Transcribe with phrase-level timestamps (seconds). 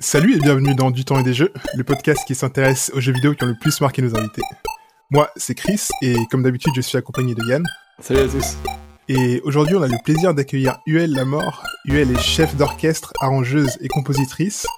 [0.00, 3.12] Salut et bienvenue dans Du temps et des jeux, le podcast qui s'intéresse aux jeux
[3.12, 4.42] vidéo qui ont le plus marqué nos invités.
[5.10, 7.64] Moi, c'est Chris et comme d'habitude, je suis accompagné de Yann.
[7.98, 8.58] Salut à tous.
[9.08, 11.64] Et aujourd'hui, on a le plaisir d'accueillir Huel Lamort.
[11.84, 14.68] Huel est chef d'orchestre, arrangeuse et compositrice.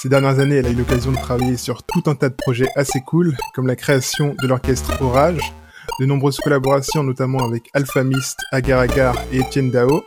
[0.00, 2.70] Ces dernières années, elle a eu l'occasion de travailler sur tout un tas de projets
[2.74, 5.52] assez cool, comme la création de l'orchestre Orage,
[6.00, 10.02] de nombreuses collaborations notamment avec Alpha Mist, Agar Agar et Etienne Dao,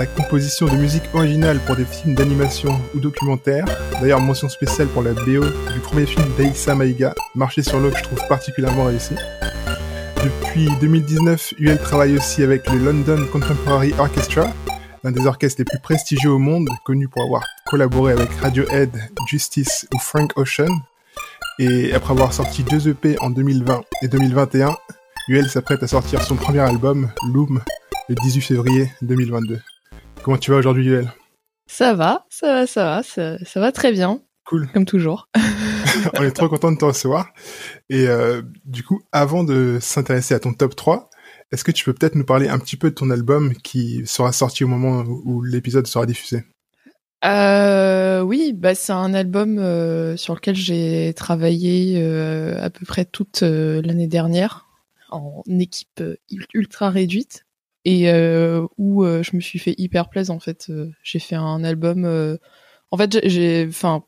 [0.00, 3.66] la composition de musique originale pour des films d'animation ou documentaires.
[4.00, 5.44] D'ailleurs, mention spéciale pour la BO
[5.74, 9.14] du premier film d'Aïssa Maïga, Marché sur l'eau, que je trouve particulièrement réussi.
[10.24, 14.50] Depuis 2019, UL travaille aussi avec le London Contemporary Orchestra,
[15.04, 18.90] l'un des orchestres les plus prestigieux au monde, connu pour avoir collaboré avec Radiohead,
[19.28, 20.80] Justice ou Frank Ocean.
[21.58, 24.74] Et après avoir sorti deux EP en 2020 et 2021,
[25.28, 27.60] UL s'apprête à sortir son premier album, Loom,
[28.08, 29.60] le 18 février 2022.
[30.22, 31.12] Comment tu vas aujourd'hui, UL
[31.66, 34.20] Ça va, ça va, ça va, ça, ça, va très bien.
[34.44, 34.68] Cool.
[34.72, 35.28] Comme toujours.
[36.18, 37.28] On est trop content de te recevoir.
[37.88, 41.10] Et euh, du coup, avant de s'intéresser à ton top 3,
[41.52, 44.32] est-ce que tu peux peut-être nous parler un petit peu de ton album qui sera
[44.32, 46.44] sorti au moment où l'épisode sera diffusé?
[47.24, 53.04] Euh, oui, bah c'est un album euh, sur lequel j'ai travaillé euh, à peu près
[53.04, 54.66] toute l'année dernière
[55.10, 56.02] en équipe
[56.54, 57.44] ultra réduite
[57.84, 60.70] et euh, où je me suis fait hyper plaisir en fait.
[61.02, 62.04] j'ai fait un album.
[62.90, 64.04] en fait, j'ai, enfin,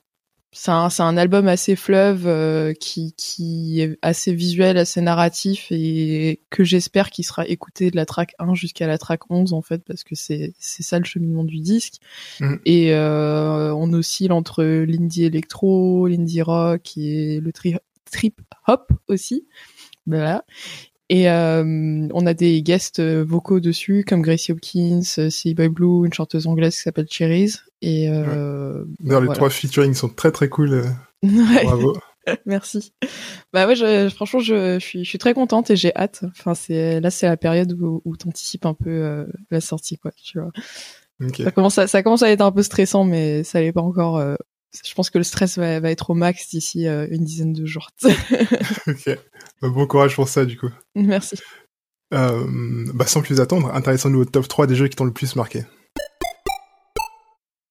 [0.55, 5.69] c'est un, c'est un album assez fleuve euh, qui, qui est assez visuel, assez narratif
[5.71, 9.63] et que j'espère qu'il sera écouté de la track 1 jusqu'à la track 11 en
[9.63, 11.95] fait parce que c'est, c'est ça le cheminement du disque.
[12.41, 12.61] Mhm.
[12.67, 17.77] Et euh, on oscille entre l'indie électro, l'indie rock et le tri-
[18.11, 19.47] trip hop aussi.
[20.07, 20.45] Voilà.
[21.15, 26.13] Et euh, on a des guests vocaux dessus, comme Gracie Hopkins, Silly Boy Blue, une
[26.15, 27.57] chanteuse anglaise qui s'appelle Cherries.
[27.83, 29.35] Et euh, D'ailleurs, les voilà.
[29.35, 30.73] trois featuring sont très très cool.
[30.73, 30.85] euh,
[31.23, 31.65] Ouais.
[31.65, 31.95] Bravo.
[32.47, 32.95] Merci.
[33.53, 36.25] Bah ouais, je, franchement, je, je suis, je suis très contente et j'ai hâte.
[36.31, 40.13] Enfin, c'est là, c'est la période où, où t'anticipes un peu euh, la sortie, quoi.
[40.25, 40.51] Tu vois.
[41.37, 44.19] Ça commence, à, ça commence à être un peu stressant, mais ça l'est pas encore.
[44.85, 47.67] Je pense que le stress va, va être au max d'ici euh, une dizaine de
[47.67, 47.91] jours.
[48.87, 49.19] ok.
[49.61, 50.71] Bah, bon courage pour ça, du coup.
[50.95, 51.37] Merci.
[52.15, 55.37] Euh, bah, sans plus attendre, intéressons-nous au top 3 des jeux qui t'ont le plus
[55.37, 55.65] marqué.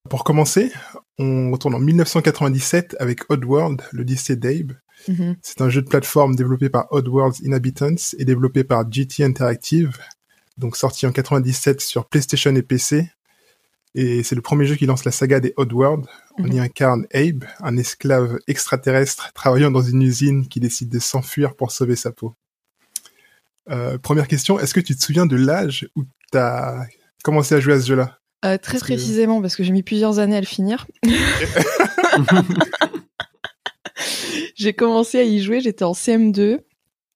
[0.10, 0.72] Pour commencer,
[1.20, 4.74] on retourne en 1997 avec Oddworld, le lycée d'Abe.
[5.08, 5.38] Mhm.
[5.42, 9.98] C'est un jeu de plateforme développé par Oddworld's Inhabitants et développé par GT Interactive,
[10.58, 13.10] donc sorti en 97 sur PlayStation et PC.
[13.94, 16.06] Et c'est le premier jeu qui lance la saga des Oddworld.
[16.38, 21.56] On y incarne Abe, un esclave extraterrestre travaillant dans une usine qui décide de s'enfuir
[21.56, 22.34] pour sauver sa peau.
[23.70, 26.86] Euh, première question, est-ce que tu te souviens de l'âge où t'as
[27.24, 28.18] commencé à jouer à ce jeu-là?
[28.46, 30.88] Euh, très Parce que- précisément, parce que j'ai mis plusieurs années à le finir.
[34.56, 36.60] j'ai commencé à y jouer, j'étais en CM2,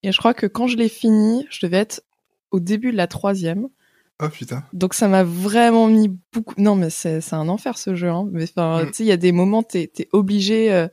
[0.03, 2.01] et je crois que quand je l'ai fini, je devais être
[2.51, 3.67] au début de la troisième.
[4.23, 4.63] Oh putain.
[4.71, 6.55] Donc ça m'a vraiment mis beaucoup.
[6.57, 8.09] Non, mais c'est un enfer ce jeu.
[8.09, 8.27] Hein.
[8.31, 8.87] Mais enfin, Mm.
[8.87, 10.87] tu sais, il y a des moments t'es t'es obligé euh,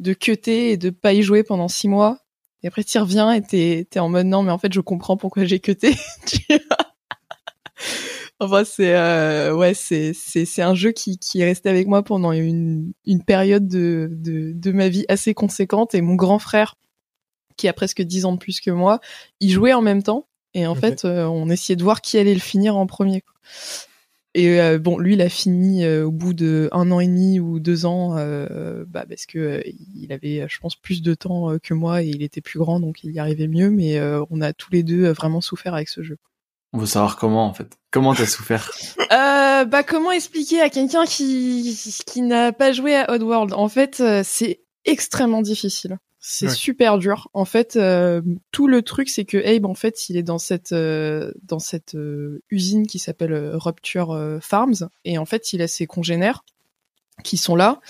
[0.00, 2.18] de cutter et de pas y jouer pendant six mois.
[2.62, 5.16] Et après t'y reviens et t'es t'es en mode non, mais en fait je comprends
[5.16, 5.94] pourquoi j'ai cuté.
[8.40, 12.04] Enfin c'est euh, ouais c'est c'est c'est un jeu qui qui est resté avec moi
[12.04, 16.76] pendant une une période de de de ma vie assez conséquente et mon grand frère
[17.56, 19.00] qui a presque dix ans de plus que moi,
[19.40, 20.27] il jouait en même temps.
[20.58, 23.20] Et en fait, euh, on essayait de voir qui allait le finir en premier.
[23.22, 23.34] quoi.
[24.34, 27.40] Et euh, bon, lui, il a fini euh, au bout de un an et demi
[27.40, 29.62] ou deux ans, euh, bah, parce que euh,
[29.96, 32.78] il avait, je pense, plus de temps euh, que moi et il était plus grand,
[32.78, 33.70] donc il y arrivait mieux.
[33.70, 36.18] Mais euh, on a tous les deux euh, vraiment souffert avec ce jeu.
[36.72, 37.78] On veut savoir comment en fait.
[37.90, 38.70] Comment t'as souffert?
[39.10, 41.76] Euh, bah, comment expliquer à quelqu'un qui
[42.06, 43.54] qui n'a pas joué à Oddworld?
[43.54, 45.96] En fait, c'est extrêmement difficile.
[46.30, 46.52] C'est Ouais.
[46.54, 47.30] super dur.
[47.32, 48.20] En fait, euh,
[48.52, 51.94] tout le truc, c'est que Abe, en fait, il est dans cette euh, dans cette
[51.94, 56.44] euh, usine qui s'appelle Rupture Farms, et en fait, il a ses congénères
[57.24, 57.80] qui sont là.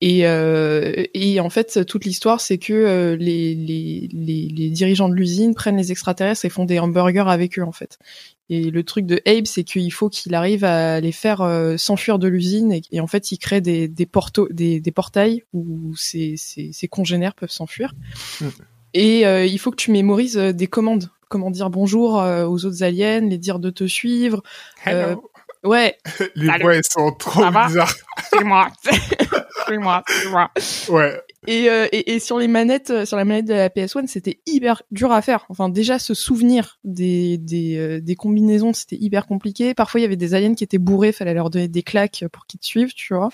[0.00, 5.14] Et, euh, et en fait, toute l'histoire, c'est que les, les, les, les dirigeants de
[5.14, 7.98] l'usine prennent les extraterrestres et font des hamburgers avec eux, en fait.
[8.54, 12.18] Et le truc de Abe, c'est qu'il faut qu'il arrive à les faire euh, s'enfuir
[12.18, 15.94] de l'usine et, et en fait, il crée des, des, porto, des, des portails où
[15.96, 16.36] ces
[16.90, 17.94] congénères peuvent s'enfuir.
[18.42, 18.46] Mm.
[18.92, 21.08] Et euh, il faut que tu mémorises euh, des commandes.
[21.30, 24.42] Comment dire bonjour aux autres aliens, les dire de te suivre,
[25.64, 25.96] Ouais,
[26.34, 26.62] Les Salut.
[26.62, 27.94] voix, elles sont trop Ça bizarres.
[28.30, 28.68] c'est moi.
[29.68, 30.50] c'est moi, c'est moi.
[30.88, 31.20] Ouais.
[31.46, 34.40] Et, euh, et, et sur les manettes, euh, sur la manette de la PS1, c'était
[34.46, 35.44] hyper dur à faire.
[35.48, 39.74] Enfin, déjà se souvenir des des, euh, des combinaisons, c'était hyper compliqué.
[39.74, 42.46] Parfois, il y avait des aliens qui étaient bourrés, fallait leur donner des claques pour
[42.46, 43.30] qu'ils te suivent, tu vois.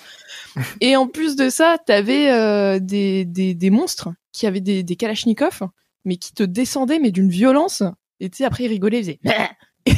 [0.81, 4.97] et en plus de ça, t'avais euh, des, des des monstres qui avaient des des
[4.97, 5.63] kalachnikovs,
[6.05, 7.83] mais qui te descendaient mais d'une violence.
[8.21, 9.21] Et tu sais, après ils rigolaient, ils faisaient.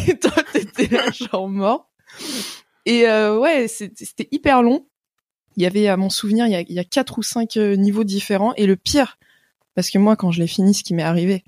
[0.08, 1.89] et toi, t'étais là genre mort.
[2.86, 4.86] Et euh, ouais, c'était hyper long.
[5.56, 7.56] Il y avait, à mon souvenir, il y a, il y a quatre ou cinq
[7.56, 8.54] euh, niveaux différents.
[8.54, 9.18] Et le pire,
[9.74, 11.44] parce que moi, quand je l'ai fini, ce qui m'est arrivé,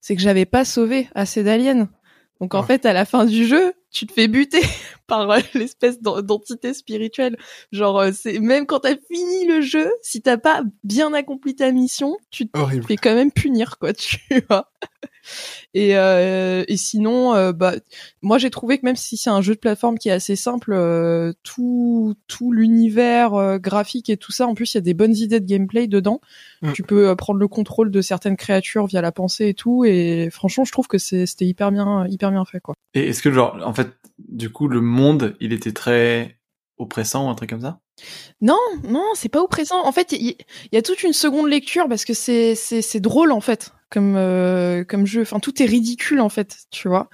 [0.00, 1.88] c'est que j'avais pas sauvé assez d'aliens.
[2.40, 4.62] Donc en fait, à la fin du jeu, tu te fais buter
[5.10, 7.36] par euh, l'espèce d'en- d'entité spirituelle.
[7.72, 11.70] Genre, euh, c'est même quand t'as fini le jeu, si t'as pas bien accompli ta
[11.72, 14.18] mission, tu te fais quand même punir, quoi, tu
[14.48, 14.70] vois.
[15.74, 17.74] Et, euh, et sinon, euh, bah,
[18.22, 20.72] moi j'ai trouvé que même si c'est un jeu de plateforme qui est assez simple,
[20.72, 25.14] euh, tout tout l'univers graphique et tout ça, en plus il y a des bonnes
[25.14, 26.20] idées de gameplay dedans.
[26.62, 26.72] Mm.
[26.72, 29.84] Tu peux prendre le contrôle de certaines créatures via la pensée et tout.
[29.84, 32.74] Et franchement, je trouve que c'est- c'était hyper bien hyper bien fait, quoi.
[32.94, 34.99] Et est-ce que genre, en fait, du coup, le monde,
[35.40, 36.38] il était très
[36.78, 37.80] oppressant ou un truc comme ça?
[38.40, 39.84] Non, non, c'est pas au présent.
[39.84, 40.36] En fait, il
[40.72, 44.84] y, a toute une seconde lecture parce que c'est c'est drôle en fait comme euh,
[44.84, 45.22] comme jeu.
[45.22, 47.10] Enfin, tout est ridicule en fait, tu vois.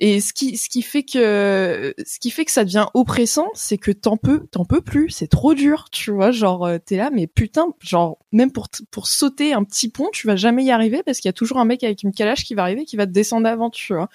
[0.00, 3.78] Et ce qui ce qui fait que ce qui fait que ça devient oppressant, c'est
[3.78, 5.10] que t'en peux t'en peux plus.
[5.10, 6.32] C'est trop dur, tu vois.
[6.32, 10.26] Genre euh, t'es là, mais putain, genre même pour pour sauter un petit pont, tu
[10.26, 12.54] vas jamais y arriver parce qu'il y a toujours un mec avec une calache qui
[12.54, 14.08] va arriver, qui va te descendre avant, tu vois.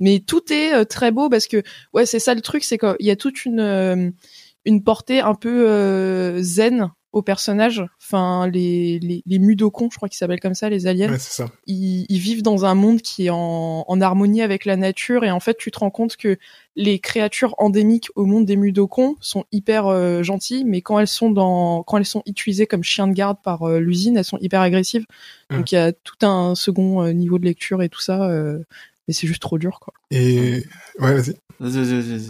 [0.00, 1.62] Mais tout est euh, très beau parce que
[1.92, 4.10] ouais, c'est ça le truc, c'est qu'il y a toute une euh,
[4.64, 7.82] une portée un peu euh, zen au personnage.
[8.02, 11.46] Enfin, les, les, les Mudokons, je crois qu'ils s'appellent comme ça, les aliens, Ouais, ça.
[11.66, 15.30] ils, ils vivent dans un monde qui est en, en harmonie avec la nature et
[15.30, 16.36] en fait, tu te rends compte que
[16.74, 21.30] les créatures endémiques au monde des Mudokons sont hyper euh, gentilles, mais quand elles sont
[21.30, 24.60] dans, quand elles sont utilisées comme chiens de garde par euh, l'usine, elles sont hyper
[24.60, 25.06] agressives.
[25.48, 28.58] Donc il y a tout un second euh, niveau de lecture et tout ça, euh,
[29.06, 29.94] mais c'est juste trop dur, quoi.
[30.10, 30.64] Et
[30.98, 31.34] ouais, vas-y.
[31.60, 32.28] Vas-y, vas-y, vas-y.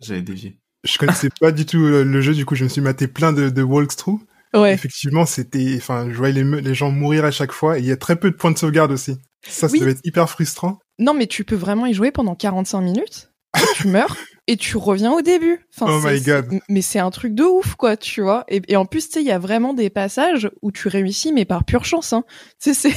[0.00, 0.56] J'avais dévié.
[0.84, 3.32] Je connaissais pas du tout euh, le jeu, du coup, je me suis maté plein
[3.32, 4.20] de, de walkthrough.
[4.54, 4.74] Ouais.
[4.74, 7.96] Effectivement, c'était, enfin, je voyais les, gens mourir à chaque fois, et il y a
[7.96, 9.16] très peu de points de sauvegarde aussi.
[9.46, 9.80] Ça, ça Oui.
[9.80, 10.78] devait être hyper frustrant.
[10.98, 13.30] Non, mais tu peux vraiment y jouer pendant 45 minutes.
[13.76, 14.16] tu meurs
[14.48, 15.64] et tu reviens au début.
[15.74, 16.58] Enfin, Oh my God.
[16.68, 18.44] Mais c'est un truc de ouf, quoi, tu vois.
[18.48, 21.32] Et, et en plus, tu sais, il y a vraiment des passages où tu réussis,
[21.32, 22.12] mais par pure chance.
[22.12, 22.24] Hein.
[22.60, 22.92] Tu sais,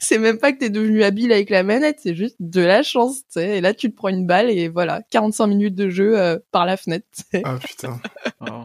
[0.00, 3.18] c'est même pas que t'es devenu habile avec la manette, c'est juste de la chance.
[3.24, 3.58] Tu sais.
[3.58, 6.66] Et là, tu te prends une balle et voilà, 45 minutes de jeu euh, par
[6.66, 7.06] la fenêtre.
[7.14, 7.42] tu sais.
[7.44, 8.00] Ah putain.
[8.40, 8.64] Oh.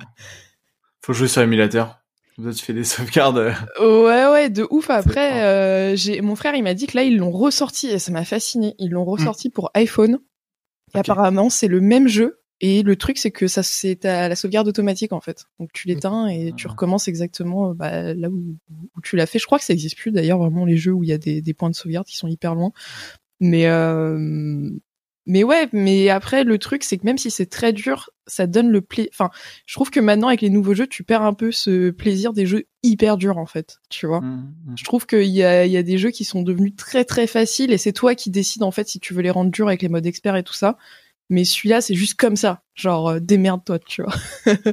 [1.01, 1.99] Faut jouer sur émulateur.
[2.35, 3.53] Comme ça, tu fais des sauvegardes.
[3.79, 4.89] Ouais, ouais, de ouf.
[4.89, 8.11] Après, euh, j'ai mon frère, il m'a dit que là, ils l'ont ressorti et ça
[8.11, 8.75] m'a fasciné.
[8.79, 10.19] Ils l'ont ressorti pour iPhone.
[10.93, 12.39] Et apparemment, c'est le même jeu.
[12.59, 15.45] Et le truc, c'est que ça, c'est à la sauvegarde automatique en fait.
[15.59, 16.71] Donc tu l'éteins et tu Ah.
[16.71, 18.55] recommences exactement euh, bah, là où,
[18.95, 19.37] où tu l'as fait.
[19.39, 21.41] Je crois que ça existe plus d'ailleurs vraiment les jeux où il y a des,
[21.41, 22.71] des points de sauvegarde qui sont hyper loin.
[23.39, 24.71] Mais euh,
[25.29, 28.69] mais ouais, mais après le truc, c'est que même si c'est très dur, ça donne
[28.69, 29.11] le plaisir.
[29.13, 29.29] Enfin,
[29.65, 32.45] je trouve que maintenant avec les nouveaux jeux, tu perds un peu ce plaisir des
[32.45, 33.77] jeux hyper durs en fait.
[33.89, 34.19] Tu vois.
[34.19, 34.75] Hum, hum.
[34.77, 37.27] Je trouve qu'il y a, il y a des jeux qui sont devenus très très
[37.27, 39.81] faciles et c'est toi qui décides en fait si tu veux les rendre durs avec
[39.81, 40.77] les modes experts et tout ça.
[41.29, 42.61] Mais celui-là, c'est juste comme ça.
[42.75, 44.13] Genre, euh, démerde-toi, tu vois.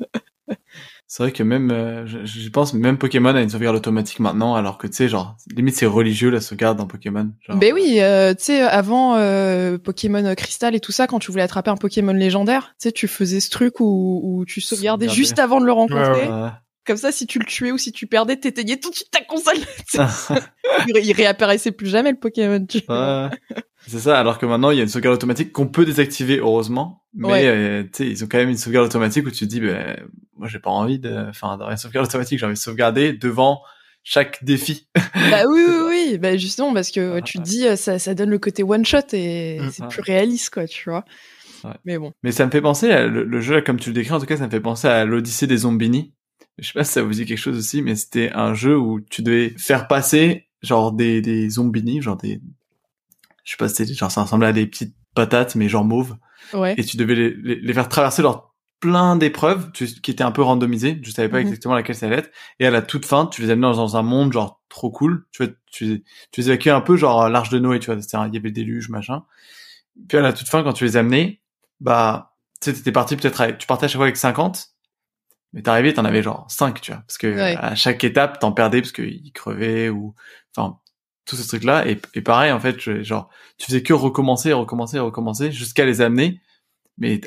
[1.07, 4.55] C'est vrai que même, euh, je- j'y pense, même Pokémon a une sauvegarde automatique maintenant,
[4.57, 7.31] alors que tu sais, genre, limite c'est religieux la sauvegarde dans Pokémon.
[7.47, 11.31] Genre, Ben oui, euh, tu sais, avant euh, Pokémon Crystal et tout ça, quand tu
[11.31, 15.05] voulais attraper un Pokémon légendaire, tu sais, tu faisais ce truc où, où tu sauvegardais
[15.07, 15.17] Sauvegarder.
[15.17, 16.23] juste avant de le rencontrer.
[16.27, 16.49] Ouais, euh,
[16.87, 19.21] Comme ça, si tu le tuais ou si tu perdais, t'éteignais tout de suite ta
[19.23, 19.57] console.
[20.89, 22.65] Il, ré- il réapparaissait plus jamais le Pokémon.
[22.67, 23.31] Tu vois.
[23.53, 23.57] Ouais.
[23.87, 27.03] C'est ça, alors que maintenant il y a une sauvegarde automatique qu'on peut désactiver heureusement,
[27.15, 27.47] mais Ouais.
[27.47, 29.97] euh, tu sais ils ont quand même une sauvegarde automatique où tu te dis ben
[30.37, 33.61] moi j'ai pas envie de, enfin d'avoir une sauvegarde automatique, j'ai envie de sauvegarder devant
[34.03, 34.89] chaque défi.
[35.31, 36.19] Bah oui, oui, oui.
[36.19, 38.99] Bah justement, parce que tu te dis, euh, ça, ça donne le côté one shot
[39.15, 39.71] et Mm.
[39.71, 41.05] c'est plus réaliste, quoi, tu vois.
[41.65, 41.71] Ouais.
[41.87, 42.13] Mais bon.
[42.23, 44.27] Mais ça me fait penser à, le, le jeu comme tu le décris en tout
[44.27, 46.13] cas ça me fait penser à l'Odyssée des Zombini.
[46.59, 49.01] Je sais pas si ça vous dit quelque chose aussi, mais c'était un jeu où
[49.01, 52.41] tu devais faire passer genre des des zombini, genre des,
[53.45, 56.17] je sais pas, c'était genre ça ressemblait à des petites patates mais genre mauves.
[56.53, 56.75] Ouais.
[56.77, 60.43] et tu devais les, les, les faire traverser leur plein d'épreuves qui étaient un peu
[60.43, 61.01] randomisées.
[61.03, 61.47] Je savais pas Mhm.
[61.47, 62.31] exactement laquelle ça allait être.
[62.61, 65.25] Et à la toute fin, tu les amenais dans, un monde genre trop cool.
[65.33, 68.01] Tu vois, tu, tu les évacuais un peu genre l'arche de Noé, tu vois.
[68.03, 69.25] C'est-à-dire, il y avait le déluge, machin.
[70.07, 71.41] Puis à la toute fin, quand tu les amenais,
[71.81, 74.67] bah, tu sais, t'étais parti peut-être avec, tu partais à chaque fois avec 50.
[75.55, 77.01] Mais t'arrivais, t'en avais genre 5, tu vois.
[77.07, 77.57] Parce que Ouais.
[77.59, 80.15] à chaque étape, t'en perdais parce qu'ils crevaient ou,
[80.55, 80.79] enfin,
[81.27, 81.87] tout ce truc-là.
[81.89, 86.01] Et, et pareil, en fait, je- genre, tu faisais que recommencer, recommencer, recommencer jusqu'à les
[86.01, 86.41] amener.
[86.99, 87.21] mais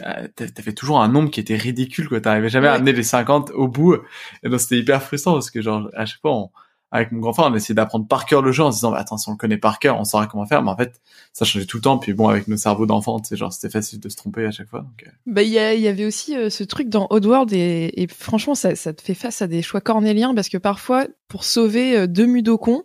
[0.62, 2.22] fait toujours un nombre qui était ridicule, quoi.
[2.22, 3.96] T'arrivais jamais à amener les 50 au bout.
[4.44, 6.50] Et donc, c'était hyper frustrant parce que, genre, à chaque fois, on-
[6.90, 9.00] avec mon grand frère, on essayait d'apprendre par cœur le jeu en se disant, bah,
[9.00, 10.64] attends, si on le connaît par cœur, on saura comment faire.
[10.64, 11.02] Mais en fait,
[11.34, 11.98] ça changeait tout le temps.
[11.98, 14.52] Puis bon, avec nos cerveaux d'enfants, tu sais, genre, c'était facile de se tromper à
[14.52, 14.80] chaque fois.
[14.82, 18.08] Donc, euh, Bah, il y, y avait aussi euh, ce truc dans Oddworld et, et
[18.08, 21.98] franchement, ça, ça te fait face à des choix cornéliens parce que parfois, pour sauver
[21.98, 22.84] euh, deux mudokons,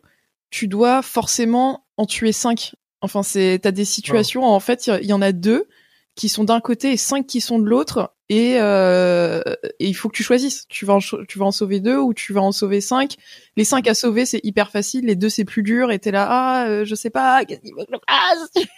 [0.53, 2.77] tu dois forcément en tuer cinq.
[3.01, 5.67] Enfin, c'est, t'as des situations, en fait, il y, y en a deux
[6.15, 9.43] qui sont d'un côté et cinq qui sont de l'autre et, euh,
[9.81, 10.67] et il faut que tu choisisses.
[10.69, 13.17] Tu vas, en, tu vas en sauver deux ou tu vas en sauver cinq.
[13.57, 15.07] Les cinq à sauver, c'est hyper facile.
[15.07, 17.73] Les deux, c'est plus dur et t'es là, ah, euh, je sais pas, qu'est-ce qu'il
[17.75, 17.93] faut que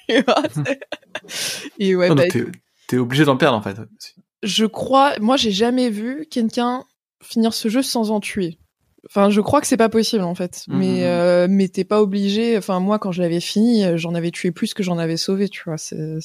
[0.08, 0.76] je fasse?
[1.78, 2.24] Et ouais, bah,
[2.86, 3.76] t'es obligé d'en perdre, en fait.
[4.42, 6.84] je crois, moi j'ai jamais vu quelqu'un
[7.22, 8.58] finir ce jeu sans en tuer.
[9.06, 10.64] Enfin, je crois que c'est pas possible en fait.
[10.68, 10.78] Mhm.
[10.78, 12.56] Mais euh, mais t'es pas obligé.
[12.56, 15.48] Enfin, moi quand je l'avais fini, euh, j'en avais tué plus que j'en avais sauvé.
[15.48, 16.18] Tu vois, c'est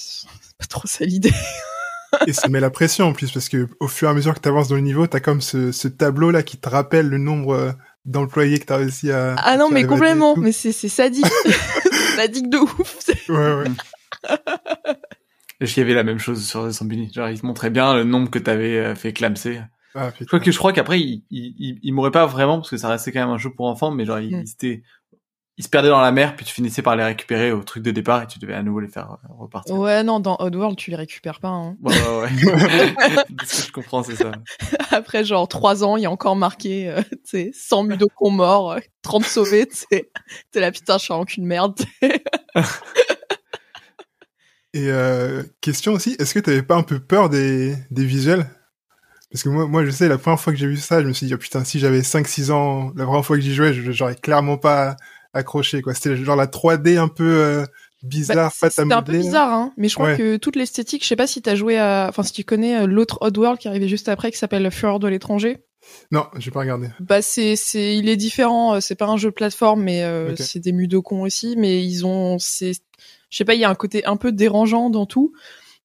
[0.58, 1.34] pas trop ça l'idée.
[2.28, 4.40] Et ça met la pression en plus parce que au fur et à mesure que
[4.40, 7.54] t'avances dans le niveau, t'as comme ce, ce tableau là qui te rappelle le nombre
[7.54, 7.72] euh,
[8.06, 9.36] d'employés que t'as réussi à.
[9.38, 10.36] Ah non, à mais complètement.
[10.36, 12.98] Mais c'est c'est sadique, C'est sadique de ouf.
[13.30, 13.72] Ouais, ouais.
[15.62, 17.12] Et il y avait la même chose sur Zambini.
[17.14, 19.60] Genre, il te montrait bien le nombre que t'avais euh, fait clamser.
[19.96, 20.26] Ah, Je putain.
[20.26, 22.90] crois que je crois qu'après il, il, il, il mourrait pas vraiment parce que ça
[22.90, 24.42] restait quand même un jeu pour enfants, mais genre il, Mm.
[24.42, 24.84] il s'était-
[25.58, 27.92] il se perdait dans la mer, puis tu finissais par les récupérer au truc de
[27.92, 29.76] départ et tu devais à nouveau les faire euh, repartir.
[29.76, 31.50] Ouais, non, dans Oddworld, tu les récupères pas.
[31.50, 31.76] Hein.
[31.82, 32.30] Ouais, ouais, ouais.
[33.46, 34.32] Ce que je comprends, c'est ça.
[34.92, 38.72] Après genre trois ans, il y a encore marqué, euh, tu sais, 100 mudokons morts,
[38.72, 39.68] euh, 30 sauvés.
[39.68, 40.10] Tu sais,
[40.52, 41.76] t'es là putain, je suis en qu'une merde.
[44.74, 48.46] Et euh, question aussi, est-ce que t'avais pas un peu peur des, des visuels?
[49.32, 51.14] Parce que moi, moi, je sais, la première fois que j'ai vu ça, je me
[51.14, 54.16] suis dit, oh putain, si j'avais 5-6 ans, la première fois que j'y jouais, j'aurais
[54.16, 54.96] clairement pas
[55.34, 55.94] accroché, quoi.
[55.94, 57.66] C'était genre la 3D un peu euh,
[58.02, 59.74] bizarre, Bah, C'était un peu bizarre, hein.
[59.78, 60.18] Mais je crois Ouais.
[60.18, 62.88] que toute l'esthétique, je sais pas si t'as joué à, enfin si tu connais euh,
[62.88, 65.58] l'autre Oddworld qui arrivait juste après, qui s'appelle Fureur de l'étranger.
[66.12, 66.88] Non, j'ai pas regardé.
[67.00, 68.76] Bah c'est, c'est, il est différent.
[68.76, 71.56] euh, C'est pas un jeu de plateforme, mais euh, c'est des mudokons aussi.
[71.58, 72.74] Mais ils ont, c'est,
[73.30, 75.34] je sais pas, il y a un côté un peu dérangeant dans tout.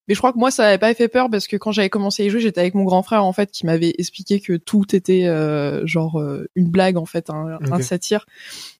[0.07, 2.23] Mais je crois que moi ça avait pas fait peur parce que quand j'avais commencé
[2.23, 4.95] à y jouer, j'étais avec mon grand frère en fait qui m'avait expliqué que tout
[4.95, 8.25] était euh, genre euh, une blague en fait, un, un satire.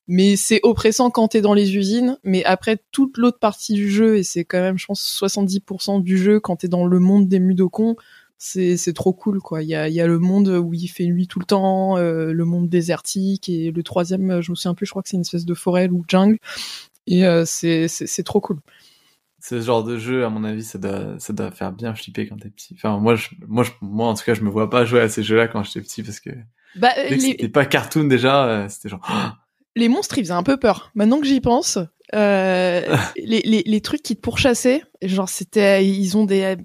[0.08, 2.18] Mais c'est oppressant quand t'es dans les usines.
[2.24, 6.18] Mais après toute l'autre partie du jeu et c'est quand même je pense 70% du
[6.18, 7.96] jeu quand t'es dans le monde des mudokons,
[8.38, 9.64] c'est c'est trop cool quoi.
[9.64, 11.98] Il y a il y a le monde où il fait nuit tout le temps,
[11.98, 15.18] euh, le monde désertique et le troisième, je me souviens plus, je crois que c'est
[15.18, 16.38] une espèce de forêt ou jungle.
[17.08, 18.60] Et euh, c'est c'est c'est trop cool.
[19.48, 22.38] Ce genre de jeu, à mon avis, ça doit, ça doit faire bien flipper quand
[22.38, 22.74] t'es petit.
[22.76, 25.10] Enfin, moi, je, moi, je, moi, en tout cas, je me vois pas jouer à
[25.10, 26.32] ces jeux-là quand j'étais petit parce que
[26.76, 29.06] Bah dès que les, c'était pas cartoon déjà, euh, c'était genre,
[29.76, 30.90] les monstres, ils faisaient un peu peur.
[30.96, 31.78] Maintenant que j'y pense,
[32.16, 36.56] euh, les, les, les trucs qui te pourchassaient, genre c'était, ils ont des,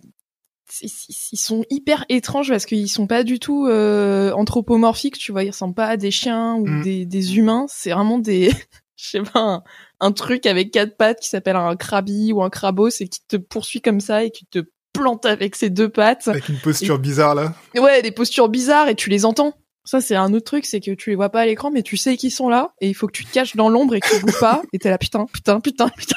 [0.80, 0.90] ils,
[1.32, 5.50] ils sont hyper étranges parce qu'ils sont pas du tout euh, anthropomorphiques, tu vois, ils
[5.50, 6.82] ressemblent pas à des chiens ou Mm.
[6.82, 7.66] des, des humains.
[7.68, 8.48] C'est vraiment des,
[8.96, 9.62] je sais pas, un,
[10.00, 13.36] un truc avec quatre pattes qui s'appelle un krabi ou un crabos et qui te
[13.36, 14.60] poursuit comme ça et qui te
[14.92, 16.28] plante avec ses deux pattes.
[16.28, 17.54] Avec une posture bizarre là.
[17.76, 19.54] Ouais, des postures bizarres et tu les entends.
[19.84, 21.96] Ça, c'est un autre truc, c'est que tu les vois pas à l'écran, mais tu
[21.96, 24.14] sais qu'ils sont là, et il faut que tu te caches dans l'ombre et que
[24.14, 26.16] tu bouges pas, et t'es là, putain, putain, putain, putain.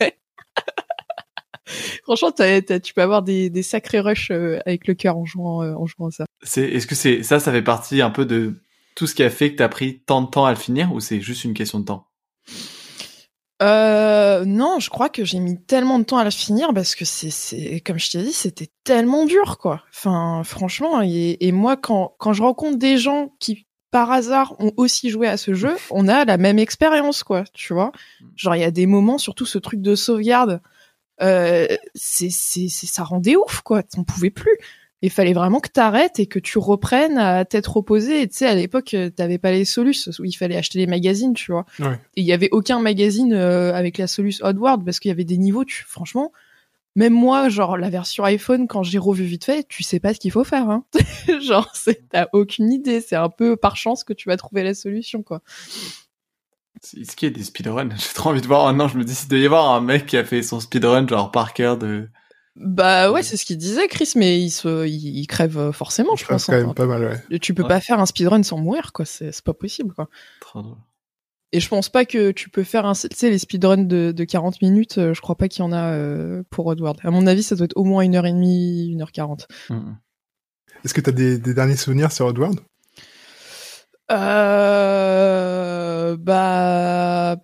[2.02, 5.74] Franchement, tu peux avoir des, des sacrés rushs euh, avec le cœur en jouant, euh,
[5.74, 6.24] en jouant à ça.
[6.42, 8.54] c'est, est-ce que c'est, ça, ça fait partie un peu de
[8.94, 11.00] tout ce qui a fait que t'as pris tant de temps à le finir ou
[11.00, 12.06] c'est juste une question de temps?
[13.64, 17.06] Euh, non, je crois que j'ai mis tellement de temps à la finir parce que
[17.06, 19.82] c'est, c'est, comme je t'ai dit, c'était tellement dur, quoi.
[19.90, 24.72] Enfin, franchement, et, et moi, quand, quand je rencontre des gens qui, par hasard, ont
[24.76, 27.92] aussi joué à ce jeu, on a la même expérience, quoi, tu vois.
[28.36, 30.60] Genre, il y a des moments, surtout ce truc de sauvegarde,
[31.22, 33.82] euh, c'est, c'est, c'est, ça rendait ouf, quoi.
[33.96, 34.58] On pouvait plus.
[35.04, 38.22] Il fallait vraiment que t'arrêtes et que tu reprennes à tête reposée.
[38.22, 40.86] Et tu sais, à l'époque, euh, t'avais pas les solus où il fallait acheter les
[40.86, 41.66] magazines, tu vois.
[41.78, 42.00] Ouais.
[42.16, 45.24] Et il y avait aucun magazine euh, avec la Solus Oddworld parce qu'il y avait
[45.24, 46.32] des niveaux, tu, franchement,
[46.96, 50.20] même moi, genre la version iPhone, quand j'ai revu vite fait, tu sais pas ce
[50.20, 50.70] qu'il faut faire.
[50.70, 50.84] Hein.
[51.42, 51.70] genre,
[52.08, 53.02] t'as aucune idée.
[53.02, 55.42] C'est un peu par chance que tu vas trouver la solution, quoi.
[56.98, 57.90] Est-ce qu'il y a des speedruns?
[57.94, 58.64] J'ai trop envie de voir.
[58.68, 61.06] Maintenant, je me dis, s'il doit y avoir un mec qui a fait son speedrun,
[61.06, 62.08] genre par cœur de,
[62.56, 66.14] Bah ouais, c'est ce qu'il disait, Chris, mais il se, il, il crève euh, forcément,
[66.14, 66.46] je Je pense pense.
[66.46, 66.66] quand hein.
[66.66, 67.38] même pas mal, ouais.
[67.40, 67.68] Tu peux Ouais.
[67.68, 69.04] pas faire un speedrun sans mourir, quoi.
[69.04, 70.08] C'est pas possible, quoi.
[71.52, 74.24] Et je pense pas que tu peux faire un, tu sais, les speedruns de, de
[74.24, 76.98] 40 minutes, euh, je crois pas qu'il y en a euh, pour Oddworld.
[77.04, 79.46] À mon avis, ça doit être au moins une heure et demie, une heure quarante.
[79.70, 79.96] Mhm.
[80.84, 82.60] Est-ce que t'as des, des derniers souvenirs sur Oddworld
[84.74, 87.36] Euh, bah,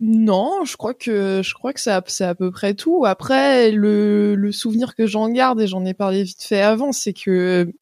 [0.00, 3.04] non, je crois que je crois que c'est à, peu près tout.
[3.04, 7.12] Après, le, le souvenir que j'en garde et j'en ai parlé vite fait avant, c'est
[7.12, 7.72] que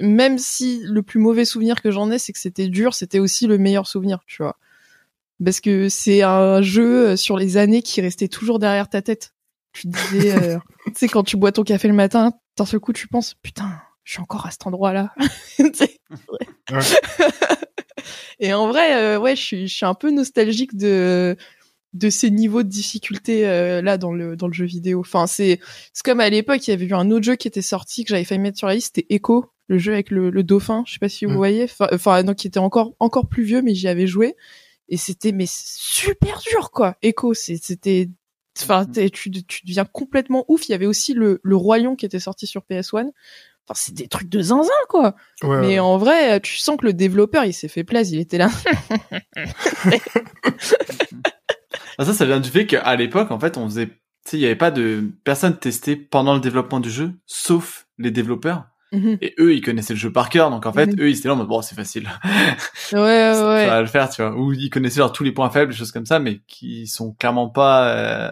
[0.00, 3.46] même si le plus mauvais souvenir que j'en ai, c'est que c'était dur, c'était aussi
[3.46, 4.58] le meilleur souvenir, tu vois.
[5.42, 9.34] Parce que c'est un jeu sur les années qui restait toujours derrière ta tête.
[9.72, 12.80] Tu te disais, euh, tu sais, quand tu bois ton café le matin, d'un seul
[12.80, 15.12] coup, tu penses, putain, je suis encore à cet endroit-là.
[18.40, 21.36] Et en vrai, euh, ouais, je suis, je suis un peu nostalgique de
[21.94, 25.00] de ces niveaux de difficulté euh, là dans le dans le jeu vidéo.
[25.00, 25.60] Enfin, c'est
[25.92, 28.10] c'est comme à l'époque, il y avait eu un autre jeu qui était sorti que
[28.10, 30.82] j'avais failli mettre sur la liste, c'était Echo, le jeu avec le, le dauphin.
[30.86, 31.36] Je sais pas si vous Mm.
[31.36, 31.64] voyez.
[31.64, 34.34] Enfin, Enfin, donc qui était encore encore plus vieux, mais j'y avais joué
[34.88, 36.96] et c'était mais super dur quoi.
[37.02, 38.08] Echo, c'était
[38.60, 40.68] enfin t'es- tu tu deviens complètement ouf.
[40.68, 43.10] Il y avait aussi le le roi lion qui était sorti sur PS1.
[43.66, 45.14] Enfin, c'est des trucs de zinzin quoi.
[45.42, 45.78] Ouais, Mais ouais.
[45.78, 48.18] en vrai, tu sens que le développeur, il s'est fait plaisir.
[48.18, 48.50] Il était là.
[51.98, 53.92] Ah, ça, ça vient du fait qu'à l'époque, en fait, on faisait, tu
[54.26, 58.10] sais, il y avait pas de personne testé pendant le développement du jeu, sauf les
[58.10, 58.64] développeurs.
[58.92, 59.18] Mhm.
[59.20, 61.00] Et eux, ils connaissaient le jeu par cœur, donc en fait, Mhm.
[61.00, 62.08] eux, ils étaient là en mode, bon, c'est facile.
[62.92, 63.66] ouais, ouais, ça ouais.
[63.66, 64.36] va le faire, tu vois.
[64.36, 67.12] Ou ils connaissaient genre tous les points faibles, des choses comme ça, mais qui sont
[67.12, 68.30] clairement pas, euh,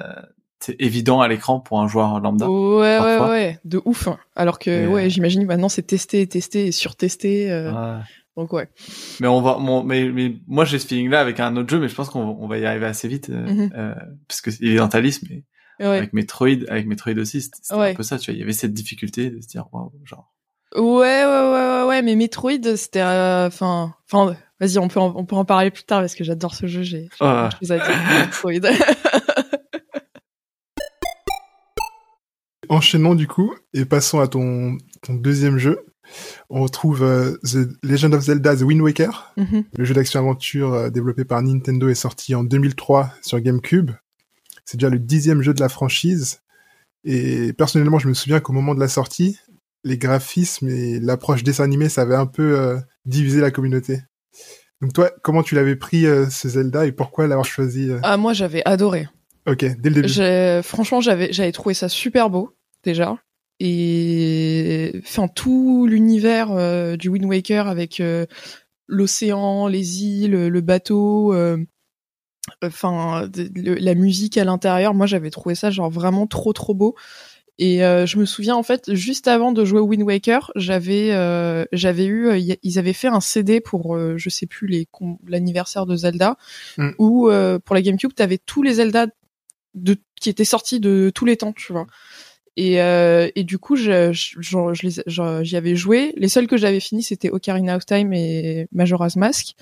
[0.61, 2.49] c'est évident à l'écran pour un joueur lambda.
[2.49, 3.29] Ouais, ouais, parfois.
[3.31, 4.07] ouais, de ouf.
[4.07, 4.19] hein.
[4.37, 7.51] Alors que, Et, ouais, euh, j'imagine maintenant c'est testé, testé et surtesté.
[7.51, 8.01] euh, Ouais.
[8.37, 8.69] Donc ouais.
[9.21, 11.89] Mais on va, mon- mais, mais moi j'ai ce feeling-là avec un autre jeu, mais
[11.89, 13.95] je pense qu'on on va y arriver assez vite, euh, euh,
[14.29, 15.45] parce que il est dans ta liste, mais
[15.81, 17.91] Ouais, avec Metroid, avec Metroid aussi, c'était Ouais.
[17.91, 18.37] un peu ça, tu vois.
[18.37, 19.67] Il y avait cette difficulté de se dire,
[20.05, 20.33] genre.
[20.77, 25.13] ouais, ouais, ouais, ouais, ouais, mais Metroid, c'était, euh, enfin, enfin, vas-y, on peut, en,
[25.17, 26.83] on peut en parler plus tard parce que j'adore ce jeu.
[26.83, 27.49] J'ai j'ai Ah.
[27.49, 28.19] plein de choses à dire.
[28.21, 28.61] Metroid.
[32.69, 35.85] Enchaînons du coup et passons à ton, ton deuxième jeu.
[36.51, 39.33] On retrouve euh, The Legend of Zelda The Wind Waker.
[39.37, 39.65] Mhm.
[39.77, 43.91] Le jeu d'action-aventure euh, développé par Nintendo est sorti en 2003 sur GameCube.
[44.65, 46.41] C'est déjà le dixième jeu de la franchise.
[47.05, 49.39] Et personnellement, je me souviens qu'au moment de la sortie,
[49.85, 54.01] les graphismes et l'approche dessin animé, ça avait un peu euh, divisé la communauté.
[54.81, 58.63] Donc toi, comment tu l'avais pris ce Zelda et pourquoi l'avoir choisi Ah, moi, j'avais
[58.65, 59.09] adoré.
[59.47, 60.63] Ok, dès le début.
[60.65, 63.17] Franchement, j'avais, j'avais trouvé ça super beau déjà,
[63.65, 68.27] et enfin tout l'univers euh, du Wind Waker avec euh,
[68.89, 71.57] l'océan, les îles, le bateau, euh,
[72.65, 74.95] enfin la musique à l'intérieur.
[74.95, 76.97] Moi, j'avais trouvé ça genre vraiment trop trop beau.
[77.59, 81.11] Et je me souviens en fait, juste avant de jouer au Wind Waker, j'avais
[81.71, 84.89] j'avais eu, ils avaient fait un CD pour je sais plus les
[85.25, 86.37] l'anniversaire de Zelda,
[86.79, 86.91] Mm.
[86.99, 87.31] où
[87.65, 89.07] pour la GameCube, t'avais tous les Zelda
[89.75, 91.87] de qui étaient sortis de tous les temps, tu vois.
[92.57, 96.13] Et, euh, et du coup, je, je, je- je j'y avais joué.
[96.17, 99.55] Les seuls que j'avais fini, c'était Ocarina of Time et Majora's Mask.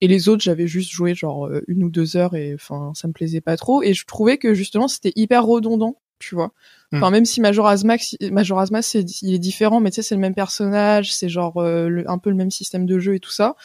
[0.00, 3.08] Et les autres, j'avais juste joué genre euh, une ou deux heures et enfin, ça
[3.08, 3.82] me plaisait pas trop.
[3.82, 6.52] Et je trouvais que justement, c'était hyper redondant, tu vois.
[6.98, 10.14] Enfin, même si Majora's Mask, Majora's Mask, c'est, il est différent, mais tu sais, c'est
[10.14, 13.20] le même personnage, c'est genre euh, le- un peu le même système de jeu et
[13.20, 13.56] tout ça.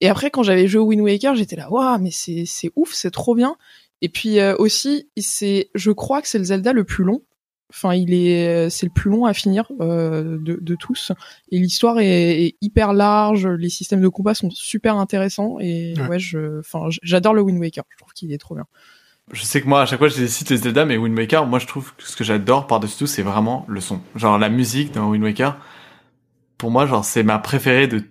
[0.00, 2.92] Et après, quand j'avais joué au Wind Waker, j'étais là, waouh, mais c'est, c'est ouf,
[2.94, 3.56] c'est trop bien.
[4.00, 7.22] Et puis euh, aussi, c'est, je crois que c'est le Zelda le plus long.
[7.70, 11.10] Enfin, il est, c'est le plus long à finir euh, de, de tous.
[11.50, 13.46] Et l'histoire est, est hyper large.
[13.46, 15.56] Les systèmes de combat sont super intéressants.
[15.60, 16.06] Et Ouais.
[16.08, 17.84] ouais, je, enfin, j'adore le Wind Waker.
[17.90, 18.64] Je trouve qu'il est trop bien.
[19.32, 21.46] Je sais que moi, à chaque fois, je les cite les Zelda, mais Wind Waker,
[21.46, 24.00] moi, je trouve que ce que j'adore par-dessus tout, c'est vraiment le son.
[24.14, 25.56] Genre, la musique dans Wind Waker,
[26.58, 28.02] pour moi, genre, c'est ma préférée de,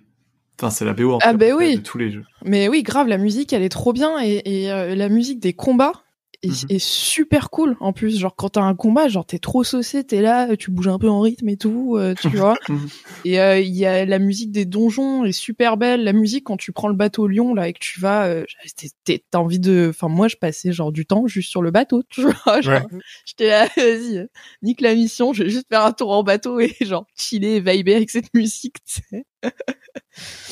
[0.60, 1.76] enfin, c'est la BO en Ah bah oui.
[1.76, 2.24] de tous les jeux.
[2.44, 5.52] Mais oui, grave, la musique, elle est trop bien et, et, euh, la musique des
[5.52, 5.92] combats
[6.48, 6.66] Mhm.
[6.70, 8.18] est super cool en plus.
[8.18, 11.08] Genre quand t'as un combat, genre t'es trop saucé, t'es là, tu bouges un peu
[11.08, 12.56] en rythme et tout, euh, tu vois.
[12.68, 12.88] Mhm.
[13.24, 16.04] Et euh, il y a la musique des donjons est super belle.
[16.04, 18.44] La musique quand tu prends le bateau Lion là et que tu vas, euh,
[19.04, 19.88] t'as envie de.
[19.90, 22.34] Enfin moi je passais genre du temps juste sur le bateau, tu vois.
[22.62, 22.82] Genre,
[23.24, 24.26] J'étais là, vas-y, euh,
[24.62, 27.96] nique la mission, je vais juste faire un tour en bateau et genre chiller, vibrer
[27.96, 28.76] avec cette musique.
[28.84, 29.24] tu sais.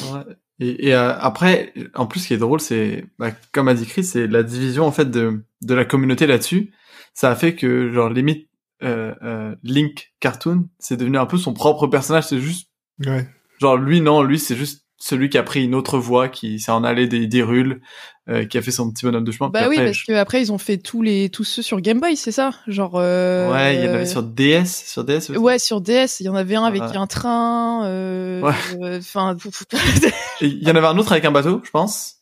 [0.03, 0.37] Ouais.
[0.61, 3.87] Et, et, euh, après, en plus, ce qui est drôle, c'est, bah, comme a dit
[3.87, 6.73] Chris, c'est la division en fait de de la communauté là-dessus.
[7.15, 8.49] Ça a fait que genre limite
[8.83, 12.25] euh, euh, Link cartoon, c'est devenu un peu son propre personnage.
[12.25, 12.69] C'est juste
[13.07, 13.27] Ouais.
[13.61, 16.71] genre lui non, lui c'est juste celui qui a pris une autre voie, qui s'est
[16.71, 17.81] en allé des, des rules,
[18.29, 19.51] euh, qui a fait son petit bonhomme de chemin.
[19.51, 21.81] Bah oui, après, parce je- que après ils ont fait tous les tous ceux sur
[21.81, 22.53] Game Boy, c'est ça?
[22.69, 25.37] Genre euh, Ouais, il y en avait sur DS, sur DS aussi.
[25.39, 26.97] Ouais, sur DS, il y en avait un avec Ouais.
[26.97, 27.85] un train.
[27.87, 28.53] euh, Ouais.
[28.81, 29.37] euh, Enfin,
[30.41, 32.22] Et il y en avait un autre avec un bateau, je pense.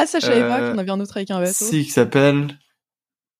[0.00, 1.52] Ah ça je savais pas Euh, qu'on avait un autre avec un bateau.
[1.52, 2.48] Si, qui s'appelle.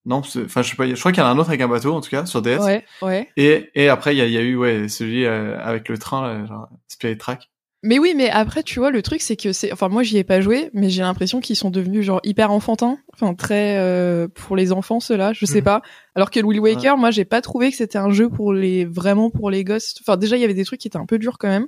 [0.05, 0.87] Non, enfin, je sais pas.
[0.87, 2.41] Je crois qu'il y en a un autre avec un bateau, en tout cas, sur
[2.43, 2.59] DS.
[2.61, 3.29] Ouais, ouais.
[3.37, 5.99] Et, et après, il y a, il y a eu, ouais, celui euh, avec le
[5.99, 7.51] train, là, genre, Spirit Track.
[7.83, 10.25] Mais oui, mais après, tu vois, le truc, c'est que c'est, enfin, moi, j'y ai
[10.25, 14.57] pas joué, mais j'ai l'impression qu'ils sont devenus genre hyper enfantins, enfin très euh, pour
[14.57, 15.65] les enfants, ceux-là, je sais Mhm.
[15.65, 15.83] pas.
[16.15, 19.31] Alors que Will Waker, moi, j'ai pas trouvé que c'était un jeu pour les vraiment
[19.31, 19.95] pour les gosses.
[20.01, 21.67] Enfin, déjà, il y avait des trucs qui étaient un peu durs quand même,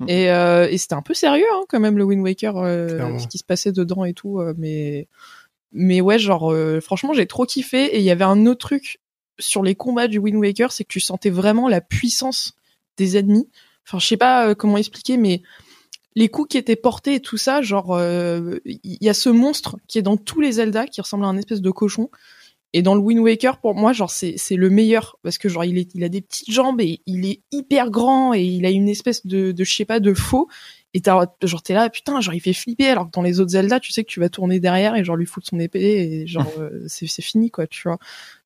[0.00, 0.08] Mhm.
[0.10, 3.26] et, euh, et c'était un peu sérieux hein, quand même le Wind Waker, euh, ce
[3.28, 4.40] qui se passait dedans et tout.
[4.40, 5.08] euh, mais
[5.72, 7.84] mais ouais, genre, euh, franchement, j'ai trop kiffé.
[7.96, 9.00] Et il y avait un autre truc
[9.38, 12.54] sur les combats du Wind Waker, c'est que tu sentais vraiment la puissance
[12.96, 13.48] des ennemis.
[13.86, 15.42] Enfin, je sais pas euh, comment expliquer, mais
[16.14, 19.76] les coups qui étaient portés et tout ça, genre, euh, il y a ce monstre
[19.86, 22.10] qui est dans tous les Zelda, qui ressemble à un espèce de cochon.
[22.72, 25.18] Et dans le Wind Waker, pour moi, genre, c'est, c'est le meilleur.
[25.22, 28.34] Parce que, genre, il, est, il a des petites jambes et il est hyper grand
[28.34, 30.48] et il a une espèce de, de je sais pas, de faux.
[30.92, 32.88] Et t'as, genre, t'es là, putain, genre, il fait flipper.
[32.88, 35.16] Alors que dans les autres Zelda, tu sais que tu vas tourner derrière et genre,
[35.16, 35.80] lui foutre son épée
[36.22, 37.98] et genre, euh, c'est, c'est fini, quoi, tu vois.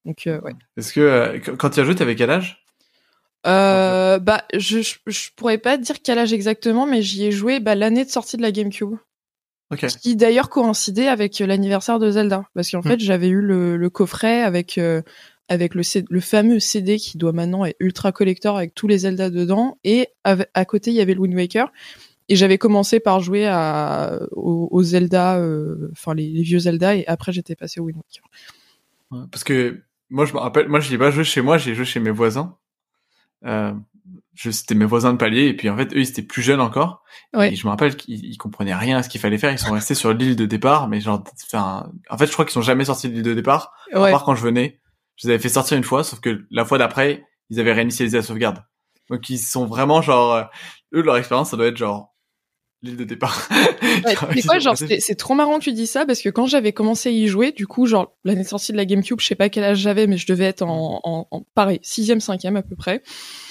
[0.04, 0.52] Donc, euh, ouais.
[0.76, 2.64] Est-ce que euh, qu- quand tu as joué, t'avais quel âge?
[3.46, 7.32] Euh, bah, je, je, je pourrais pas te dire quel âge exactement, mais j'y ai
[7.32, 8.96] joué bah, l'année de sortie de la GameCube.
[9.72, 9.88] Ok.
[9.88, 12.44] Ce qui d'ailleurs coïncidait avec euh, l'anniversaire de Zelda.
[12.54, 12.82] Parce qu'en Mm.
[12.82, 15.02] fait, j'avais eu le, le coffret avec, euh,
[15.48, 19.30] avec le, le fameux CD qui doit maintenant être ultra collector avec tous les Zelda
[19.30, 19.78] dedans.
[19.84, 21.72] Et à côté, il y avait le Wind Waker.
[22.28, 26.94] Et j'avais commencé par jouer à, aux, aux Zelda, euh, enfin les, les vieux Zelda,
[26.94, 28.24] et après j'étais passé au Wind Waker.
[29.10, 29.80] Ouais, Parce que
[30.10, 32.10] moi, je me rappelle, moi, je n'ai pas joué chez moi, j'ai joué chez mes
[32.12, 32.56] voisins.
[33.46, 33.72] Euh,
[34.50, 37.02] c'était mes voisins de palier, et puis en fait, eux, ils étaient plus jeunes encore.
[37.34, 37.52] Ouais.
[37.52, 39.52] Et je me rappelle qu'ils ils comprenaient rien à ce qu'il fallait faire.
[39.52, 42.52] Ils sont restés sur l'île de départ, mais genre, enfin, en fait, je crois qu'ils
[42.54, 43.72] sont jamais sortis de l'île de départ.
[43.92, 44.10] À Ouais.
[44.10, 44.80] part quand je venais,
[45.16, 48.16] je les avais fait sortir une fois, sauf que la fois d'après, ils avaient réinitialisé
[48.16, 48.62] la sauvegarde.
[49.10, 50.42] Donc ils sont vraiment genre, euh,
[50.94, 52.14] eux, leur expérience, ça doit être genre
[52.82, 53.46] l'île de départ.
[54.04, 56.46] Ouais, ils quoi, genre, c'est c'est trop marrant que tu dis ça parce que quand
[56.46, 59.34] j'avais commencé à y jouer, du coup, genre, l'année sortie de la GameCube, je sais
[59.34, 62.62] pas quel âge j'avais, mais je devais être en, en, en pareil, sixième, cinquième à
[62.62, 63.02] peu près.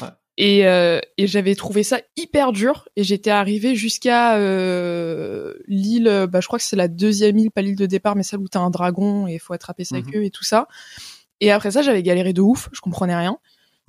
[0.02, 0.08] Ouais.
[0.42, 6.40] Et, euh, et j'avais trouvé ça hyper dur et j'étais arrivée jusqu'à euh, l'île, bah,
[6.40, 8.62] je crois que c'est la deuxième île, pas l'île de départ, mais celle où t'as
[8.62, 10.06] un dragon et il faut attraper sa Mhm.
[10.12, 10.70] queue et tout ça.
[11.42, 13.38] Et après ça, j'avais galéré de ouf, je comprenais rien.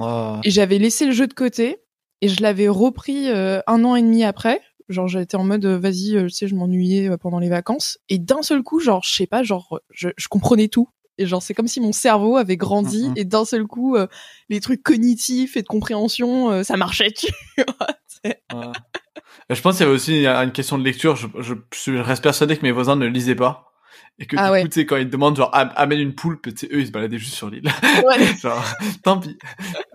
[0.01, 0.39] Oh.
[0.43, 1.79] Et j'avais laissé le jeu de côté
[2.21, 4.61] et je l'avais repris euh, un an et demi après.
[4.89, 8.19] Genre j'étais en mode vas-y, euh, tu sais, je m'ennuyais euh, pendant les vacances et
[8.19, 10.89] d'un seul coup, genre je sais pas, genre je, je comprenais tout.
[11.21, 13.15] Et genre c'est comme si mon cerveau avait grandi Mhm.
[13.17, 14.07] et d'un seul coup euh,
[14.49, 17.11] les trucs cognitifs et de compréhension, euh, ça marchait.
[17.15, 17.87] Tu vois
[18.25, 18.41] Ouais.
[19.49, 21.17] Je pense qu'il y avait aussi une question de lecture.
[21.17, 23.67] Je, je, je reste persuadé que mes voisins ne lisaient pas.
[24.19, 24.63] Et que Ah du ouais.
[24.63, 26.81] coup, tu sais, quand ils te demandent, genre, am- amène une poule, tu sais, eux,
[26.81, 27.65] ils se baladaient juste sur l'île.
[28.05, 28.35] ouais.
[28.43, 28.63] genre,
[29.03, 29.39] tant pis.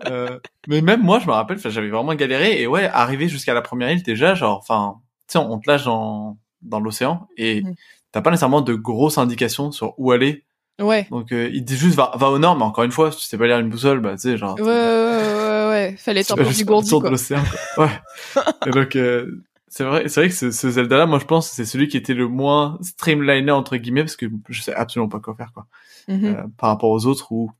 [0.06, 2.60] Euh, mais même moi, je me rappelle, j'avais vraiment galéré.
[2.60, 4.96] Et ouais, arriver jusqu'à la première île, déjà, genre, enfin,
[5.28, 7.74] tu sais, on te lâche dans, dans l'océan et Mhm.
[8.12, 10.44] t'as pas nécessairement de grosses indications sur où aller.
[10.80, 11.06] Ouais.
[11.10, 13.24] Donc, euh, il dit juste, va, va au nord, mais encore une fois, si tu
[13.24, 15.96] sais pas lire une boussole, bah, tu sais, genre, Ouais, ouais, ouais, ouais, ouais.
[15.98, 17.10] Fallait être un peu juste plus faire le gourdi, tour de quoi.
[17.12, 17.42] l'océan,
[17.74, 17.84] quoi.
[17.86, 18.42] Ouais.
[18.66, 21.64] et donc, euh, c'est vrai, c'est vrai que ce, ce Zelda-là, moi, je pense, c'est
[21.64, 25.34] celui qui était le moins streamliné, entre guillemets, parce que je sais absolument pas quoi
[25.34, 25.66] faire, quoi.
[26.08, 26.24] Mhm.
[26.24, 27.50] Euh, par rapport aux autres où,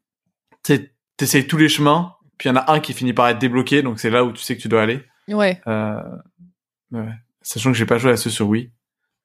[1.16, 3.82] t'essayes tous les chemins, puis il y en a un qui finit par être débloqué,
[3.82, 5.00] donc c'est là où tu sais que tu dois aller.
[5.28, 5.60] Ouais.
[5.66, 6.00] Euh,
[6.92, 7.08] ouais.
[7.42, 8.70] Sachant que j'ai pas joué à ceux sur Wii.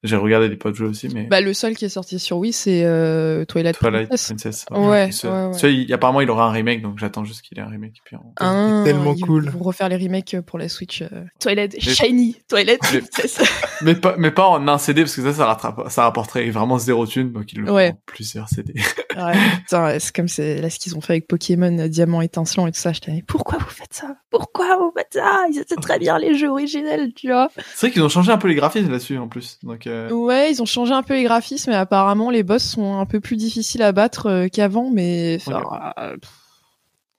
[0.04, 2.52] J'ai regardé des potes jouer aussi, mais Bah le seul qui est sorti sur Wii,
[2.54, 4.28] c'est euh, Twilight, Twilight Princess.
[4.28, 4.66] Princess.
[4.72, 5.54] Ouais, Ce- ouais, ouais.
[5.54, 8.02] celui, il- apparemment, il aura un remake, donc j'attends juste qu'il ait un remake.
[8.04, 9.50] Puis on- Ah, tellement ils cool.
[9.50, 11.04] vont refaire les remakes pour la Switch.
[11.04, 11.08] euh,
[11.40, 13.42] Twilight Mais- Shiny, Twilight Mais- Princess.
[13.84, 16.80] mais pas, mais pas en un CD, parce que ça, ça, rattrape, ça rapporterait vraiment
[16.80, 17.92] zéro thune, donc ils le font Ouais.
[17.94, 18.74] en plusieurs CD.
[19.18, 22.66] ouais, putain, c'est comme c'est là ce qu'ils ont fait avec Pokémon euh, Diamant étincelant
[22.66, 22.92] et tout ça.
[22.92, 24.16] J'étais mais pourquoi vous faites ça?
[24.32, 25.44] Pourquoi vous faites ça?
[25.52, 27.50] Ils étaient très bien les jeux originels, tu vois.
[27.76, 29.60] C'est vrai qu'ils ont changé un peu les graphismes là-dessus, en plus.
[29.62, 32.98] Donc, euh, Ouais, ils ont changé un peu les graphismes, mais apparemment les boss sont
[33.00, 35.62] un peu plus difficiles à battre euh, qu'avant, mais enfin,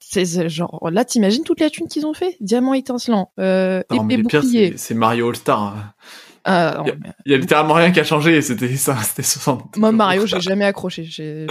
[0.01, 2.37] c'est genre là t'imagines toute la thune qu'ils ont fait?
[2.41, 4.75] Diamant étincelant, euh, non, épée le pire, bouclier.
[4.77, 5.63] c'est- Mario All-Star.
[5.63, 5.93] hein.
[6.45, 9.23] Ah, non, mais- Il y a littéralement rien qui a changé, et c'était ça, c'était
[9.23, 9.77] 60.
[9.77, 11.05] Moi Mario, j'ai jamais accroché.
[11.05, 11.47] J'ai,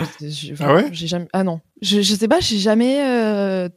[0.60, 0.90] Ah ouais?
[0.92, 1.28] J'ai jamais.
[1.32, 1.62] Ah non.
[1.82, 2.40] Je, je sais pas.
[2.42, 3.02] J'ai jamais.
[3.04, 3.70] euh,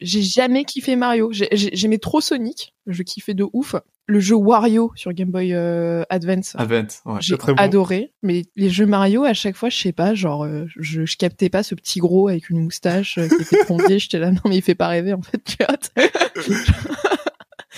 [0.00, 1.30] J'ai jamais kiffé Mario.
[1.32, 2.74] J'ai- j'ai- J'aimais trop Sonic.
[2.86, 3.74] Je kiffais de ouf.
[4.06, 6.54] Le jeu Wario sur Game Boy euh, Advance.
[6.58, 7.18] Advent, ouais.
[7.20, 7.54] J'ai bon.
[7.56, 11.16] adoré, mais les jeux Mario à chaque fois, je sais pas, genre, euh, je, je
[11.16, 13.98] captais pas ce petit gros avec une moustache euh, qui était plombier.
[14.00, 15.56] J'étais là, non mais il fait pas rêver en fait.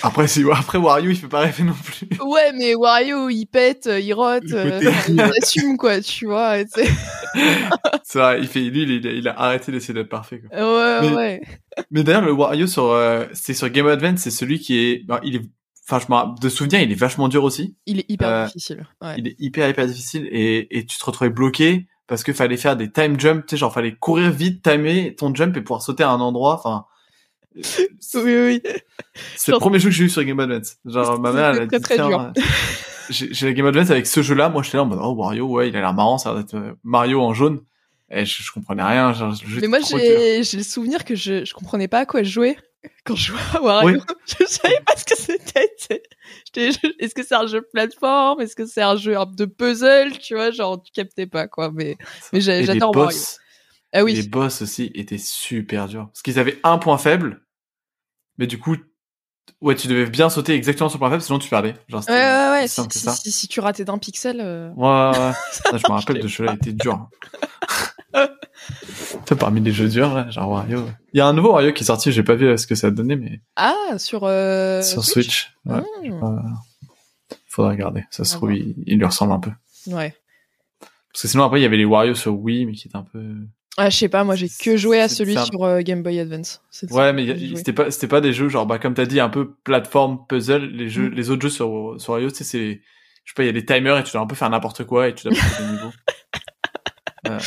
[0.05, 2.09] Après, si, après Wario, il fait pas rêver non plus.
[2.25, 6.59] ouais, mais Wario, il pète, euh, il rote, euh, il assume quoi, tu vois.
[6.67, 6.91] c'est-
[8.05, 10.59] C'est vrai, il fait, lui, il, il a arrêté d'essayer d'être parfait, quoi.
[10.59, 11.41] Ouais, Mais- ouais.
[11.91, 15.21] Mais d'ailleurs, le Wario sur, euh, c'est sur Game Advance, c'est celui qui est, ben,
[15.23, 15.43] il est,
[15.89, 17.77] enfin, je me rappelle- de souvenir, il est vachement dur aussi.
[17.87, 18.87] Il est hyper Euh, difficile.
[19.01, 19.15] Ouais.
[19.19, 22.77] Il est hyper, hyper difficile et, et tu te retrouvais bloqué parce qu'il fallait faire
[22.77, 26.03] des time jumps, tu sais, genre, fallait courir vite, timer ton jump et pouvoir sauter
[26.03, 26.85] à un endroit, enfin,
[27.55, 28.63] Oui, oui.
[29.37, 30.77] C'est le premier jeu que j'ai eu sur Game Advance.
[30.85, 32.43] Genre, ma mère, elle a dit, très, tiens, euh,
[33.11, 34.49] j'ai la Game Advance avec ce jeu-là.
[34.49, 36.55] Moi, j'étais là en mode, oh, Wario, ouais, il a l'air marrant, ça va être
[36.55, 37.61] euh, Mario en jaune.
[38.11, 41.45] Et je, je comprenais rien, genre, le jeu Mais moi, j'ai le souvenir que je,
[41.45, 42.57] je comprenais pas à quoi je jouais
[43.05, 43.99] quand je jouais à Wario.
[43.99, 44.15] Oui.
[44.41, 45.73] Je savais pas ce que c'était.
[46.57, 48.41] Est-ce que c'est un jeu de plateforme?
[48.41, 50.19] Est-ce que c'est un jeu de puzzle?
[50.19, 51.71] Tu vois, genre, tu captais pas, quoi.
[51.73, 51.97] Mais,
[52.33, 53.11] mais j'adore Wario.
[53.11, 53.39] boss,
[53.93, 54.15] Ah oui.
[54.15, 56.07] les boss aussi étaient super durs.
[56.09, 57.43] Parce qu'ils avaient un point faible.
[58.39, 58.77] Mais du coup,
[59.61, 61.75] ouais, tu devais bien sauter exactement sur le point faible, sinon tu perdais.
[61.89, 62.69] Genre, Ouais, ouais, ouais.
[62.69, 63.13] Si, si, ça.
[63.13, 64.39] si, si tu ratais d'un pixel.
[64.41, 65.33] euh, Ouais, ouais, ouais.
[65.73, 67.09] Ah, je me rappelle de ce jeu-là, il était dur.
[69.39, 70.87] Parmi les jeux durs, là, genre Wario.
[71.15, 72.75] Il y a un nouveau Wario qui est sorti, j'ai pas vu euh, ce que
[72.75, 74.25] ça a donné, mais Ah, sur.
[74.25, 74.83] Euh...
[74.83, 75.55] sur Switch?
[75.65, 75.81] Ouais.
[76.05, 76.23] Hmm.
[76.23, 76.39] Euh,
[77.49, 78.05] faudra regarder.
[78.11, 79.51] Ça se À trouve, il, il lui ressemble un peu.
[79.87, 80.15] Ouais.
[81.13, 83.05] Parce que sinon, après, il y avait les Wario sur Wii, mais qui étaient un
[83.05, 83.37] peu.
[83.79, 86.61] Ah, je sais pas, moi j'ai que joué à celui sur euh, Game Boy Advance.
[86.91, 89.55] Ouais, mais c'était pas, c'était pas des jeux, genre, bah, comme t'as dit, un peu
[89.65, 90.67] plateforme, puzzle.
[90.67, 91.15] Les jeux, Mm.
[91.15, 92.83] les autres jeux sur, sur Wario, tu sais, c'est,
[93.25, 94.85] je sais pas, il y a des timers et tu dois un peu faire n'importe
[94.85, 95.91] quoi et tu dois passer des niveaux.
[97.29, 97.39] Euh,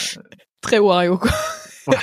[0.61, 1.31] Très Wario, quoi.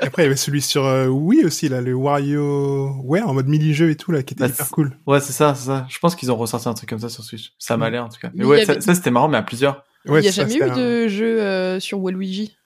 [0.00, 3.48] Après, il y avait celui sur euh, Wii aussi, là, le Wario ouais en mode
[3.48, 4.96] mini-jeu et tout, là, qui était Bah, hyper cool.
[5.06, 5.86] ouais, c'est ça, c'est ça.
[5.90, 7.52] Je pense qu'ils ont ressorti un truc comme ça sur Switch.
[7.58, 7.92] Ça m'a Mm.
[7.92, 8.30] l'air, en tout cas.
[8.34, 9.84] Mais ouais, ça, c'était marrant, mais à plusieurs.
[10.06, 12.56] Ouais, Il y a jamais eu un- de jeu euh, sur Waluigi,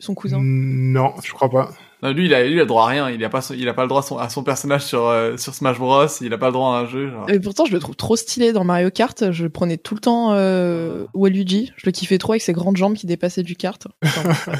[0.00, 0.38] son cousin.
[0.40, 1.70] Non, je crois pas.
[2.02, 3.10] Non, lui, il a, lui, il a droit à rien.
[3.10, 5.36] Il a pas, il a pas le droit à son, à son personnage sur, euh,
[5.36, 6.06] sur Smash Bros.
[6.20, 7.28] Il a pas le droit à un jeu, genre.
[7.28, 9.32] Et pourtant, je le trouve trop stylé dans Mario Kart.
[9.32, 11.72] Je prenais tout le temps euh, Waluigi.
[11.76, 13.84] Je le kiffais trop avec ses grandes jambes qui dépassaient du kart.
[14.04, 14.52] Enfin.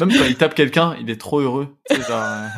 [0.00, 1.76] Même quand il tape quelqu'un, il est trop heureux.
[1.90, 2.48] Genre, euh,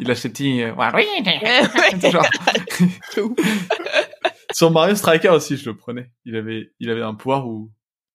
[0.00, 0.72] il a ses petits, euh.
[4.52, 6.10] Sur Mario Striker aussi, je le prenais.
[6.24, 7.70] Il avait, il avait un pouvoir où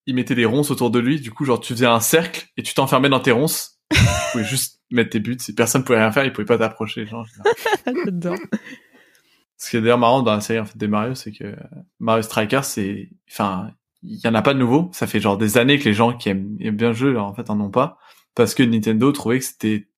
[0.06, 1.20] il mettait des ronces autour de lui.
[1.20, 3.78] Du coup, genre, tu faisais un cercle et tu t'enfermais dans tes ronces.
[3.90, 3.98] tu
[4.32, 5.36] pouvais juste mettre tes buts.
[5.38, 7.06] Si personne pouvait rien faire, il pouvait pas t'approcher.
[7.06, 7.26] Genre,
[7.86, 8.36] J'adore.
[9.56, 11.54] Ce qui est d'ailleurs marrant dans la série en fait, des Mario, c'est que
[11.98, 13.70] Mario Striker, c'est, enfin,
[14.02, 14.90] il y en a pas de nouveau.
[14.94, 17.34] Ça fait genre des années que les gens qui aiment, aiment bien le jeu, en
[17.34, 17.98] fait, en ont pas.
[18.34, 19.88] Parce que Nintendo trouvait que c'était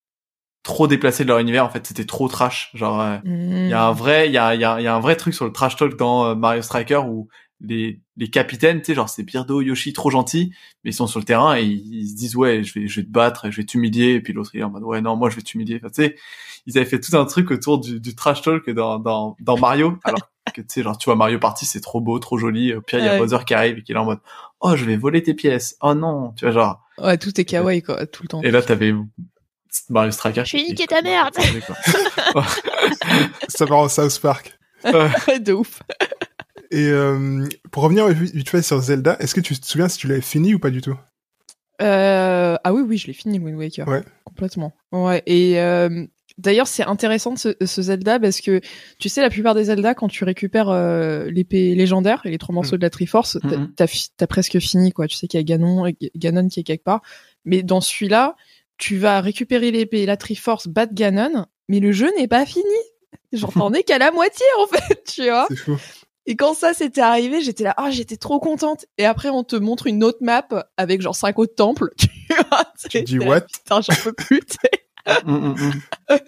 [0.63, 1.65] trop déplacé de leur univers.
[1.65, 2.71] En fait, c'était trop trash.
[2.73, 5.33] Genre, euh, il y a un vrai, il y a, y a un vrai truc
[5.33, 7.29] sur le trash talk dans euh, Mario Striker où
[7.63, 11.19] les, les capitaines, tu sais, genre c'est Birdo, Yoshi, trop gentils, mais ils sont sur
[11.19, 13.57] le terrain et ils, ils se disent ouais, je vais, je vais te battre, je
[13.57, 15.77] vais t'humilier, et puis l'autre il est en mode ouais non, moi je vais t'humilier.
[15.77, 16.15] Enfin, tu sais,
[16.65, 19.97] ils avaient fait tout un truc autour du, du trash talk dans, dans, dans Mario,
[20.03, 22.73] alors que tu sais, genre tu vois Mario Party, c'est trop beau, trop joli.
[22.73, 23.19] Au pire, il y a Ouais.
[23.19, 24.19] Bowser qui arrive et qui est là en mode
[24.59, 26.81] oh je vais voler tes pièces, oh non, tu vois genre.
[26.97, 28.41] Ouais, tout est kawaii, quoi, tout le temps.
[28.43, 28.93] Et là t'avais
[29.89, 30.43] Mario Striker.
[30.45, 31.33] Je vais niquer ta merde.
[33.47, 34.57] Ça part en South Park.
[34.83, 35.81] de ouf.
[36.73, 40.07] Et euh, pour revenir vite fait sur Zelda, est-ce que tu te souviens si tu
[40.07, 40.97] l'avais fini ou pas du tout?
[41.81, 43.87] Euh, ah oui, oui, je l'ai fini, Wind Waker.
[43.87, 44.03] Ouais.
[44.25, 44.73] Complètement.
[44.91, 45.21] Ouais.
[45.25, 46.05] Et euh,
[46.37, 48.61] d'ailleurs, c'est intéressant ce, ce Zelda parce que
[48.99, 52.53] tu sais, la plupart des Zelda, quand tu récupères euh, l'épée légendaire et les trois
[52.55, 52.79] morceaux Mm.
[52.79, 53.37] de la Triforce,
[53.75, 53.87] t'as- Mhm.
[53.87, 55.07] fi- t'as presque fini, quoi.
[55.07, 57.01] Tu sais qu'il y a Ganon, Ganon qui est quelque part.
[57.45, 58.35] Mais dans celui-là,
[58.77, 62.63] tu vas récupérer l'épée et la Triforce, battre Ganon, mais le jeu n'est pas fini.
[63.31, 65.45] Genre, t'en es qu'à la moitié, en fait, tu vois.
[65.49, 65.77] C'est fou.
[66.25, 68.85] Et quand ça s'était arrivé, j'étais là, ah, j'étais trop contente.
[68.97, 71.89] Et après, on te montre une autre map avec genre cinq autres temples.
[72.29, 73.41] Tu vois, Tu dis what?
[73.41, 74.41] Putain, j'en peux plus.
[75.25, 76.17] Mm, mm, mm.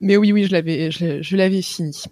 [0.00, 2.04] Mais oui, oui, je l'avais, je, l'avais fini.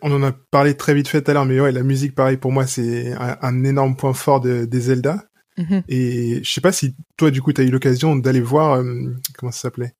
[0.00, 2.38] On en a parlé très vite fait tout à l'heure, mais ouais, la musique, pareil,
[2.38, 5.24] pour moi, c'est un, un énorme point fort de, des Zelda.
[5.58, 5.82] Mhm.
[5.88, 9.52] Et je sais pas si toi, du coup, t'as eu l'occasion d'aller voir, euh, comment
[9.52, 9.94] ça s'appelait?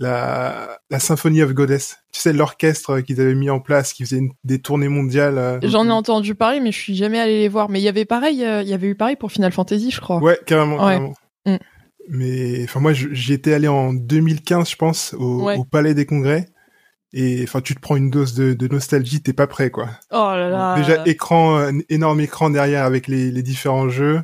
[0.00, 1.98] La, la Symphony of Goddess.
[2.12, 5.38] Tu sais, l'orchestre qu'ils avaient mis en place, qui faisait une- des tournées mondiales.
[5.38, 5.58] euh.
[5.62, 7.68] J'en ai entendu parler, mais je suis jamais allée les voir.
[7.68, 10.00] Mais il y avait pareil, euh, il y avait eu pareil pour Final Fantasy, je
[10.00, 10.18] crois.
[10.18, 10.94] Ouais, carrément, Ouais.
[10.94, 11.14] carrément.
[11.46, 11.56] Mm.
[12.08, 15.56] Mais enfin moi, j'y étais allé en 2015, je pense, au, Ouais.
[15.56, 16.48] au Palais des Congrès.
[17.12, 19.90] Et enfin, tu te prends une dose de, de nostalgie, t'es pas prêt, quoi.
[20.12, 20.76] Oh là là.
[20.76, 24.22] Déjà écran, un énorme écran derrière avec les, les différents jeux.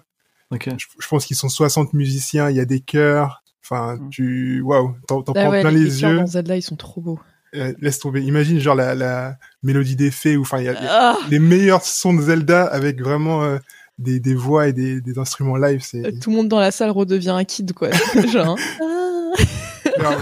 [0.53, 0.69] Ok.
[0.79, 3.43] Je, je pense qu'ils sont 60 musiciens, il y a des chœurs.
[3.69, 4.09] Enfin, Mm.
[4.11, 6.17] tu, waouh, t'en Ah prends ouais, plein les, les, chœurs yeux.
[6.19, 7.19] dans Zelda, ils sont trop beaux.
[7.55, 8.23] Euh, laisse tomber.
[8.23, 11.39] Imagine genre la, la mélodie des fées, ou enfin, il y a, a Ah, les
[11.39, 13.59] meilleurs sons de Zelda avec vraiment euh,
[13.99, 15.81] des, des voix et des, des instruments live.
[15.83, 17.89] C'est tout le monde dans la salle redevient un kid, quoi.
[18.33, 20.21] Genre, hein.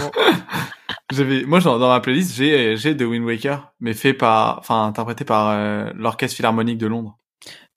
[1.13, 4.85] J'avais, moi, dans dans ma playlist, j'ai, j'ai The Wind Waker, mais fait par, enfin,
[4.87, 7.17] interprété par euh, l'Orchestre Philharmonique de Londres.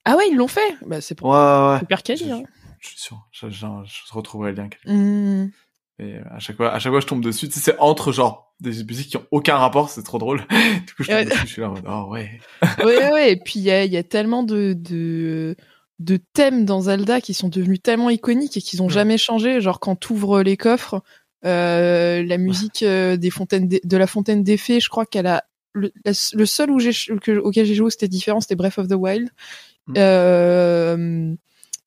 [0.05, 0.77] Ah ouais, ils l'ont fait.
[0.87, 1.79] Bah, c'est pour Ouais, ouais, ouais.
[1.81, 2.33] super quali.
[2.33, 2.43] Hein.
[2.81, 3.27] Je suis sûr.
[3.33, 4.69] Je, je, je retrouverai le lien.
[4.87, 5.49] Hmm.
[6.01, 7.49] Et euh, à chaque fois, à chaque fois, je tombe dessus.
[7.49, 9.91] Tu sais, c'est entre genre des musiques qui ont aucun rapport.
[9.91, 10.41] C'est trop drôle.
[10.87, 11.41] du coup, je tombe dessus.
[11.47, 12.41] Je suis là oh ouais.
[12.85, 13.33] ouais, ouais.
[13.33, 15.57] Et puis il y a, y a tellement de, de
[15.99, 18.93] de thèmes dans Zelda qui sont devenus tellement iconiques et qu'ils ont Ouais.
[18.93, 19.61] jamais changé.
[19.61, 21.03] Genre quand t'ouvres les coffres,
[21.45, 25.27] Euh, la musique euh, des fontaines de, de la fontaine des fées, je crois qu'elle
[25.29, 26.91] a le, la- le seul où j'ai
[27.23, 29.29] que- auquel j'ai joué c'était différent, c'était Breath of the Wild.
[29.87, 29.95] Mm.
[29.97, 31.35] Euh,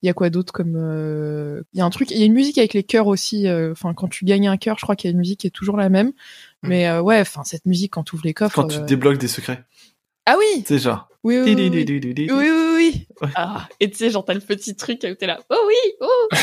[0.04, 2.26] Il y a quoi d'autre comme euh, il y a un truc, il y a
[2.26, 3.48] une musique avec les cœurs aussi.
[3.48, 5.48] euh, Enfin, quand tu gagnes un cœur, je crois qu'il y a une musique qui
[5.48, 6.12] est toujours la même.
[6.64, 8.56] Mais euh, ouais, enfin cette musique quand tu ouvres les coffres.
[8.56, 9.64] Quand tu euh, débloques des secrets.
[10.26, 11.08] Ah oui, sais, genre.
[11.24, 11.70] oui, oui, oui, oui.
[11.70, 12.32] Di-di-di-di-di-di.
[12.32, 13.08] Oui, oui, oui.
[13.22, 13.30] Ouais.
[13.36, 15.40] Ah, et tu sais, genre, t'as le petit truc où t'es là.
[15.50, 16.28] Oh oui, oh.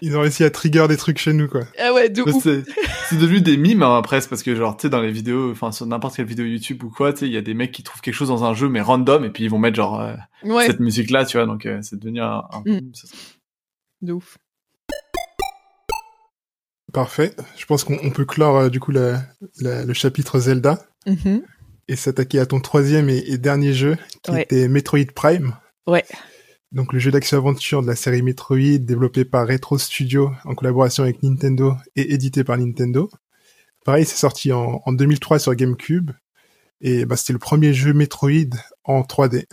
[0.00, 1.62] Ils ont réussi à trigger des trucs chez nous, quoi.
[1.78, 2.24] ah ouais, de.
[2.42, 2.62] C'est
[3.10, 5.70] c'est devenu des mimes hein, presque parce que genre tu sais dans les vidéos, enfin
[5.72, 7.82] sur n'importe quelle vidéo YouTube ou quoi, tu sais il y a des mecs qui
[7.82, 10.14] trouvent quelque chose dans un jeu mais random et puis ils vont mettre genre euh,
[10.44, 12.80] Ouais, cette musique là, tu vois donc euh, c'est devenu un, un Mm.
[14.02, 14.38] de ouf.
[16.92, 17.32] Parfait.
[17.56, 19.22] Je pense qu'on on peut clore euh, du coup la-
[19.60, 21.42] la- le chapitre Zelda Mhm.
[21.88, 24.42] et s'attaquer à ton troisième et, et dernier jeu qui Ouais.
[24.42, 25.54] était Metroid Prime.
[25.86, 26.04] Ouais.
[26.72, 31.22] Donc le jeu d'action-aventure de la série Metroid développé par Retro Studio en collaboration avec
[31.22, 33.10] Nintendo et édité par Nintendo.
[33.84, 36.12] Pareil, c'est sorti en, en 2003 sur GameCube
[36.80, 39.44] et bah, c'était le premier jeu Metroid en 3D.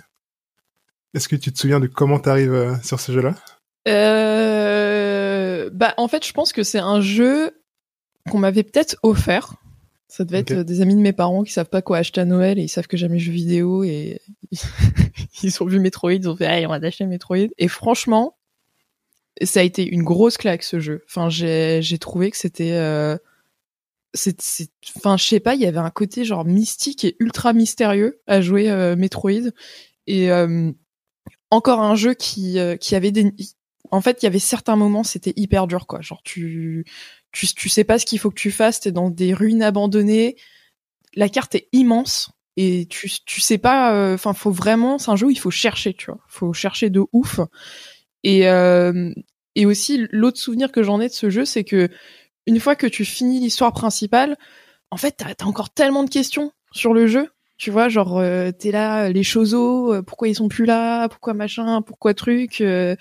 [1.14, 3.36] Est-ce que tu te souviens de comment t'arrives euh, sur ce jeu-là?
[3.88, 7.52] Euh, bah, en fait, je pense que c'est un jeu
[8.30, 9.56] qu'on m'avait peut-être offert.
[10.10, 12.26] Ça devait être euh, des amis de mes parents qui savent pas quoi acheter à
[12.26, 14.22] Noël et ils savent que j'aime les jeux vidéo et
[15.44, 17.48] ils ont vu Metroid, ils ont fait, allez, on va acheter Metroid.
[17.60, 18.36] Et franchement,
[19.42, 21.04] ça a été une grosse claque ce jeu.
[21.08, 23.18] Enfin, j'ai, j'ai trouvé que c'était, euh,
[24.16, 27.54] c'est, c'est, enfin, je sais pas, il y avait un côté genre mystique et ultra
[27.54, 29.52] mystérieux à jouer euh, Metroid.
[30.08, 30.72] Et euh,
[31.52, 33.32] encore un jeu qui, euh, qui avait des,
[33.92, 36.02] en fait, il y avait certains moments, c'était hyper dur, quoi.
[36.02, 36.86] Genre, tu,
[37.32, 40.36] tu, tu sais pas ce qu'il faut que tu fasses, t'es dans des ruines abandonnées,
[41.16, 45.16] la carte est immense, et tu, tu sais pas, euh, enfin, faut vraiment, c'est un
[45.16, 46.20] jeu où il faut chercher, tu vois.
[46.28, 47.40] Faut chercher de ouf.
[48.24, 49.14] Et, euh,
[49.56, 51.88] et aussi, l'autre souvenir que j'en ai de ce jeu, c'est que,
[52.48, 54.38] une fois que tu finis l'histoire principale,
[54.92, 57.30] en fait, t'as as encore tellement de questions sur le jeu.
[57.58, 59.56] Tu vois, genre, euh, t'es là, les choses,
[60.06, 62.62] pourquoi ils sont plus là, pourquoi machin, pourquoi truc.
[62.62, 62.96] euh,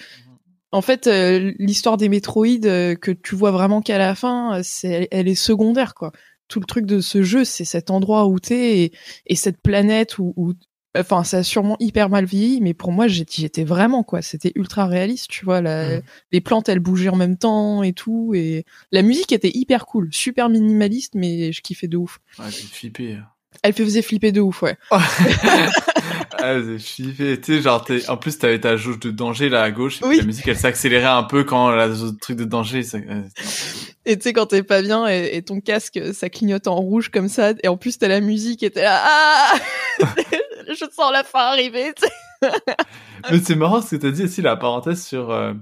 [0.72, 4.60] en fait, euh, l'histoire des Metroid euh, que tu vois vraiment qu'à la fin, euh,
[4.62, 6.12] c'est, elle est secondaire, quoi.
[6.48, 8.92] Tout le truc de ce jeu, c'est cet endroit où t'es et,
[9.26, 10.54] et cette planète où, où-
[10.96, 14.22] enfin, ça a sûrement hyper mal vieilli, mais pour moi, j'étais, j'étais vraiment, quoi.
[14.22, 15.60] C'était ultra réaliste, tu vois.
[15.60, 16.02] La, Mm.
[16.32, 20.08] Les plantes, elles bougeaient en même temps et tout, et la musique était hyper cool,
[20.12, 22.18] super minimaliste, mais je kiffais de ouf.
[22.38, 23.18] Ouais, j'ai flippé.
[23.62, 24.76] Elle faisait flipper de ouf, ouais.
[24.90, 27.40] ah, j'ai flippé.
[27.40, 29.98] Tu sais, genre, t'es- en plus, t'avais ta jauge de danger là à gauche.
[30.02, 30.18] Oui.
[30.18, 31.88] La musique, elle s'accélérait un peu quand la
[32.20, 32.82] truc de danger.
[32.82, 32.98] ça-
[34.06, 37.10] Et tu sais, quand t'es pas bien et, et ton casque, ça clignote en rouge
[37.10, 39.52] comme ça, et en plus t'as la musique et t'es là, ah
[40.68, 41.92] Je sens la fin arriver.
[43.30, 45.52] Mais c'est marrant ce que t'as dit aussi, la parenthèse sur, euh,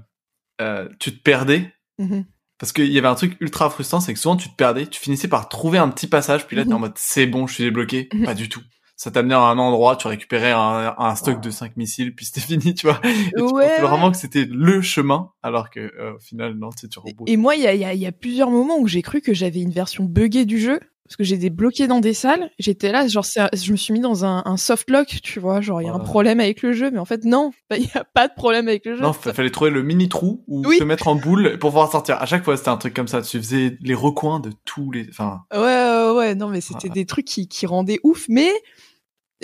[0.61, 1.73] euh, tu te perdais.
[1.97, 2.25] Mhm.
[2.59, 4.99] Parce qu'il y avait un truc ultra frustrant, c'est que souvent tu te perdais, tu
[4.99, 6.75] finissais par trouver un petit passage, puis là t'es Mhm.
[6.75, 8.09] en mode c'est bon, je suis débloqué.
[8.13, 8.25] Mhm.
[8.25, 8.61] Pas du tout.
[8.99, 12.41] Ça t'amenait à un endroit, tu récupérais un, un stock de 5 missiles, puis c'était
[12.71, 12.99] fini, tu vois.
[13.37, 16.87] Et Ouais, vraiment que c'était le chemin, alors que euh, au final, non, tu sais,
[16.87, 17.29] tu rebrouses.
[17.29, 19.21] Et moi, il y a, y, a, il y a plusieurs moments où j'ai cru
[19.21, 20.79] que j'avais une version buggée du jeu.
[21.07, 24.25] Parce que j'étais bloqué dans des salles, j'étais là, genre, je me suis mis dans
[24.25, 26.91] un, un soft lock, tu vois, genre, il y a un problème avec le jeu,
[26.91, 29.01] mais en fait, non, il y a pas de problème avec le jeu.
[29.01, 30.77] Non, fa- fallait trouver le mini trou ou Oui.
[30.77, 32.21] te mettre en boule pour pouvoir sortir.
[32.21, 33.21] À chaque fois, c'était un truc comme ça.
[33.21, 37.05] Tu faisais les recoins de tous les, enfin, Ouais, ouais, ouais, non, mais c'était des
[37.05, 38.51] trucs qui, qui rendaient ouf, mais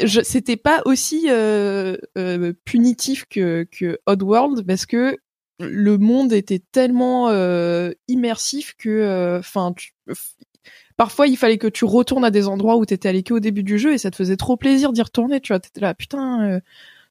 [0.06, 5.17] c'était pas aussi euh, euh, punitif que, que Oddworld parce que
[5.60, 9.73] le monde était tellement euh, immersif que, enfin,
[10.97, 13.77] parfois il fallait que tu retournes à des endroits où t'étais allé qu'au début du
[13.77, 16.60] jeu et ça te faisait trop plaisir d'y retourner, tu vois, t'étais là, putain, euh,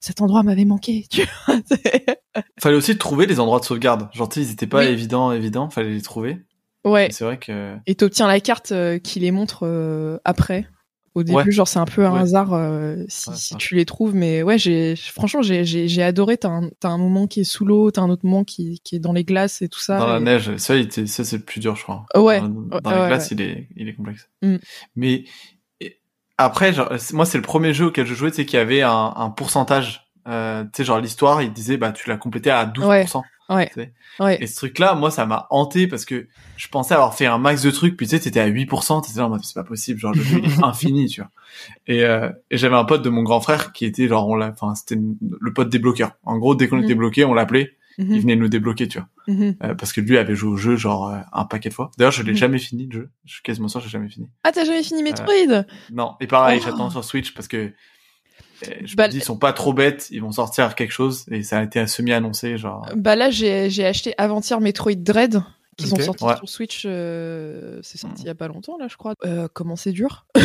[0.00, 1.56] cet endroit m'avait manqué, tu vois.
[2.60, 4.08] fallait aussi trouver les endroits de sauvegarde.
[4.12, 4.86] Genre, ils étaient pas Oui.
[4.86, 5.70] évidents, évidents.
[5.70, 6.38] Fallait les trouver.
[6.84, 7.06] ouais.
[7.08, 10.66] Et C'est vrai que, Et t'obtiens la carte euh, qui les montre euh, après.
[11.14, 11.50] Au début, Ouais.
[11.50, 12.20] genre c'est un peu un Ouais.
[12.20, 16.02] hasard euh, si, Ouais, si tu les trouves, mais ouais, j'ai franchement j'ai j'ai j'ai
[16.02, 16.38] adoré.
[16.38, 18.96] T'as un t'as un moment qui est sous l'eau, t'as un autre moment qui qui
[18.96, 19.98] est dans les glaces et tout ça.
[19.98, 22.06] dans la neige, ça, il était- ça c'est le plus dur, je crois.
[22.16, 22.40] Ouais.
[22.40, 24.28] Dans, Ouais, dans la ouais, glace, il est, il est complexe.
[24.40, 24.56] Mm.
[24.96, 25.24] Mais
[26.38, 28.82] après, genre, c'est- moi, c'est le premier jeu auquel je jouais, sais, qu'il y avait
[28.82, 30.06] un, un pourcentage.
[30.28, 33.22] Euh, tu sais, genre l'histoire, il disait, bah, tu l'as complété à 12%.
[33.48, 33.70] Ouais.
[34.20, 34.38] Ouais.
[34.42, 36.26] Et ce truc-là, moi, ça m'a hanté parce que
[36.56, 39.18] je pensais avoir fait un max de trucs, puis tu sais, t'étais à 8%, t'étais
[39.20, 41.30] là c'est pas possible, genre, le jeu, est infini, tu vois.
[41.86, 44.50] Et, euh, et j'avais un pote de mon grand frère qui était genre, on l'a,
[44.50, 44.96] enfin, c'était
[45.40, 46.12] le pote débloqueur.
[46.24, 46.84] En gros, dès qu'on Mhm.
[46.84, 49.08] était bloqué, on l'appelait, Mhm, il venait nous débloquer, tu vois.
[49.28, 49.54] mhm.
[49.62, 51.90] Euh, parce que lui avait joué au jeu genre euh, un paquet de fois.
[51.98, 52.38] D'ailleurs, je l'ai Mhm.
[52.38, 53.10] jamais fini le jeu.
[53.26, 54.28] Je suis quasiment sûr j'ai jamais fini.
[54.44, 55.64] Ah t'as jamais fini Metroid?
[55.92, 56.64] Non, et pareil, Oh.
[56.64, 57.70] j'attends sur Switch parce que
[58.84, 61.42] je Bah, me dis, ils sont pas trop bêtes, ils vont sortir quelque chose et
[61.42, 62.86] ça a été semi-annoncé, genre.
[62.96, 65.42] Bah là, j'ai j'ai acheté avant-hier Metroid Dread
[65.78, 66.00] qu'ils Ok.
[66.00, 66.36] ont sorti Ouais.
[66.36, 66.82] sur Switch.
[66.86, 68.24] euh, c'est sorti Mm.
[68.24, 69.14] il y a pas longtemps là, je crois.
[69.24, 70.26] Euh, comment c'est dur?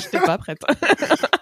[0.00, 0.60] J'étais pas prête.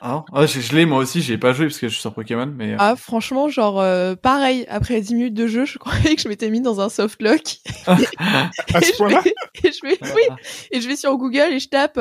[0.00, 2.00] Ah, ah, je, je l'ai moi aussi, j'y ai pas joué parce que je suis
[2.00, 2.72] sur Pokémon, mais.
[2.74, 4.64] euh, Ah franchement, genre euh, pareil.
[4.68, 7.40] Après 10 minutes de jeu, je croyais que je m'étais mis dans un softlock.
[7.88, 9.34] À et, ce je point-là vais,
[9.64, 10.22] et je vais, oui,
[10.70, 11.98] et je vais sur Google et je tape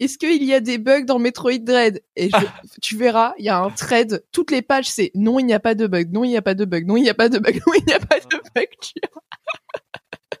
[0.00, 2.02] est-ce qu'il y a des bugs dans Metroid Dread?
[2.16, 2.46] Et je-
[2.82, 5.60] tu verras il y a un thread toutes les pages c'est non il n'y a
[5.60, 7.28] pas de bug non il n'y a pas de bug non il n'y a pas
[7.28, 9.22] de bug non il n'y a pas de bug tu vois.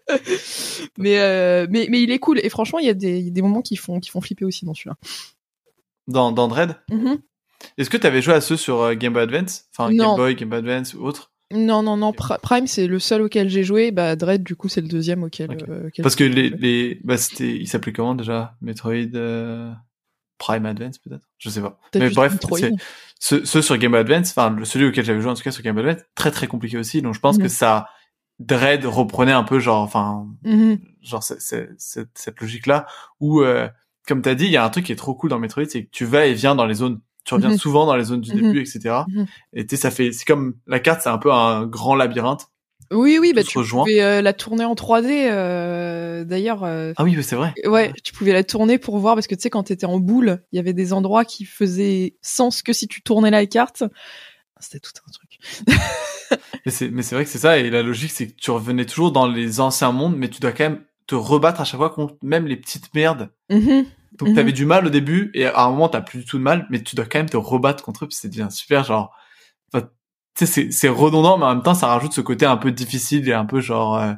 [0.98, 3.76] mais euh, mais mais il est cool et franchement il y a des moments qui
[3.76, 4.96] font qui font flipper aussi dans celui-là
[6.06, 6.76] Dans, dans Dread?
[6.90, 7.18] Mhm.
[7.76, 9.66] Est-ce que t'avais joué à ceux sur euh, Game Boy Advance?
[9.76, 10.08] Enfin, Non.
[10.10, 11.32] Game Boy, Game Boy Advance ou autre?
[11.52, 14.68] Non non non Pri- Prime c'est le seul auquel j'ai joué bah Dread du coup
[14.68, 15.64] c'est le deuxième auquel, Ok.
[15.68, 18.54] euh, auquel Parce que les, les, bah c'était, il s'appelait comment déjà?
[18.60, 19.72] Metroid euh,
[20.38, 21.26] Prime Advance peut-être?
[21.38, 21.80] Je sais pas.
[21.94, 22.72] Mais bref, c'est,
[23.18, 25.78] ceux, ceux sur Game Advance, enfin celui auquel j'avais joué en tout cas sur Game
[25.78, 27.02] Advance, très très compliqué aussi.
[27.02, 27.42] Donc je pense Mhm.
[27.44, 27.88] que ça,
[28.38, 30.78] Dread reprenait un peu genre, enfin, Mhm.
[31.02, 32.86] genre c'est- c'est- cette, cette logique là
[33.20, 33.68] où, euh,
[34.06, 35.84] comme t'as dit, il y a un truc qui est trop cool dans Metroid, c'est
[35.86, 37.00] que tu vas et viens dans les zones.
[37.28, 37.58] Tu reviens Mhm.
[37.58, 38.40] souvent dans les zones du Mhm.
[38.40, 39.04] début, etc.
[39.06, 39.26] Mhm.
[39.52, 42.46] Et tu sais, ça fait, c'est comme la carte, c'est un peu un grand labyrinthe.
[42.90, 43.82] oui oui bah tu rejoint.
[43.84, 47.52] pouvais euh, la tourner en 3D euh, d'ailleurs euh, Ah oui, c'est vrai.
[47.66, 50.42] Ouais, tu pouvais la tourner pour voir parce que tu sais quand t'étais en boule,
[50.52, 53.84] il y avait des endroits qui faisaient sens que si tu tournais la carte.
[54.60, 55.38] C'était tout un truc.
[56.64, 56.72] Mais
[57.02, 59.60] c'est, vrai que c'est ça, et la logique, c'est que tu revenais toujours dans les
[59.60, 62.56] anciens mondes, mais tu dois quand même te rebattre à chaque fois contre même les
[62.56, 63.30] petites merdes.
[63.50, 63.84] Mhm.
[64.12, 64.34] Donc Mhm.
[64.34, 66.66] t'avais du mal au début, et à un moment t'as plus du tout de mal,
[66.70, 69.14] mais tu dois quand même te rebattre contre eux, puis c'est bien super, genre,
[69.72, 69.86] enfin,
[70.36, 72.72] tu sais, c'est, c'est redondant, mais en même temps, ça rajoute ce côté un peu
[72.72, 74.12] difficile et un peu genre, euh,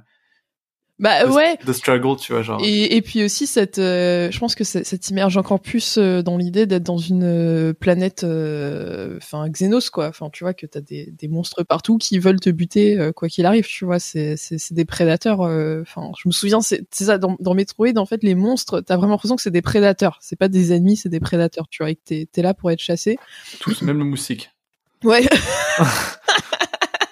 [1.01, 1.57] Bah the, ouais.
[1.67, 2.61] the struggle, tu vois, genre.
[2.63, 6.37] Et, et puis aussi cette, euh, je pense que ça t'immerge encore plus euh, dans
[6.37, 10.09] l'idée d'être dans une euh, planète, enfin Xenos quoi.
[10.09, 13.47] Enfin tu vois que t'as des, des monstres partout qui veulent te buter quoi qu'il
[13.47, 13.67] arrive.
[13.67, 15.41] Tu vois c'est c'est des prédateurs.
[15.41, 19.15] Enfin je me souviens c'est ça dans dans Metroid en fait les monstres t'as vraiment
[19.15, 20.19] l'impression que c'est des prédateurs.
[20.21, 21.67] C'est pas des ennemis c'est des prédateurs.
[21.71, 23.19] Tu vois et que t'es t'es là pour être chassé.
[23.59, 24.51] Tous, même le moustique.
[25.03, 25.27] Ouais.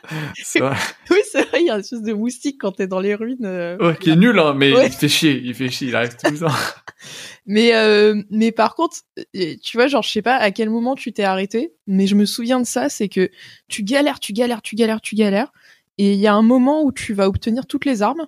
[0.09, 0.77] Vrai.
[1.11, 3.45] oui, c'est vrai, il y a une espèce de moustique quand t'es dans les ruines.
[3.45, 4.87] euh, Ouais, qui est nul, hein, mais Ouais.
[4.87, 6.47] il fait chier, il fait chier, il arrive tout le temps.
[7.47, 8.97] Mais euh, mais par contre,
[9.37, 12.15] euh, tu vois, genre je sais pas à quel moment tu t'es arrêté, mais je
[12.15, 13.31] me souviens de ça, c'est que
[13.69, 15.53] tu galères, tu galères, tu galères, tu galères,
[15.97, 18.27] et il y a un moment où tu vas obtenir toutes les armes,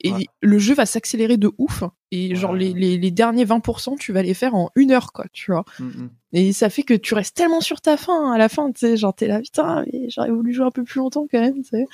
[0.00, 0.26] et Ouais.
[0.40, 1.82] le jeu va s'accélérer de ouf,
[2.12, 5.24] et genre les, les, les derniers 20%, tu vas les faire en une heure, quoi,
[5.32, 5.64] tu vois.
[5.80, 6.10] Mm, mm.
[6.34, 8.96] Et ça fait que tu restes tellement sur ta fin à la fin, tu sais,
[8.96, 11.68] genre t'es là, putain, mais j'aurais voulu jouer un peu plus longtemps quand même, tu
[11.70, 11.86] sais.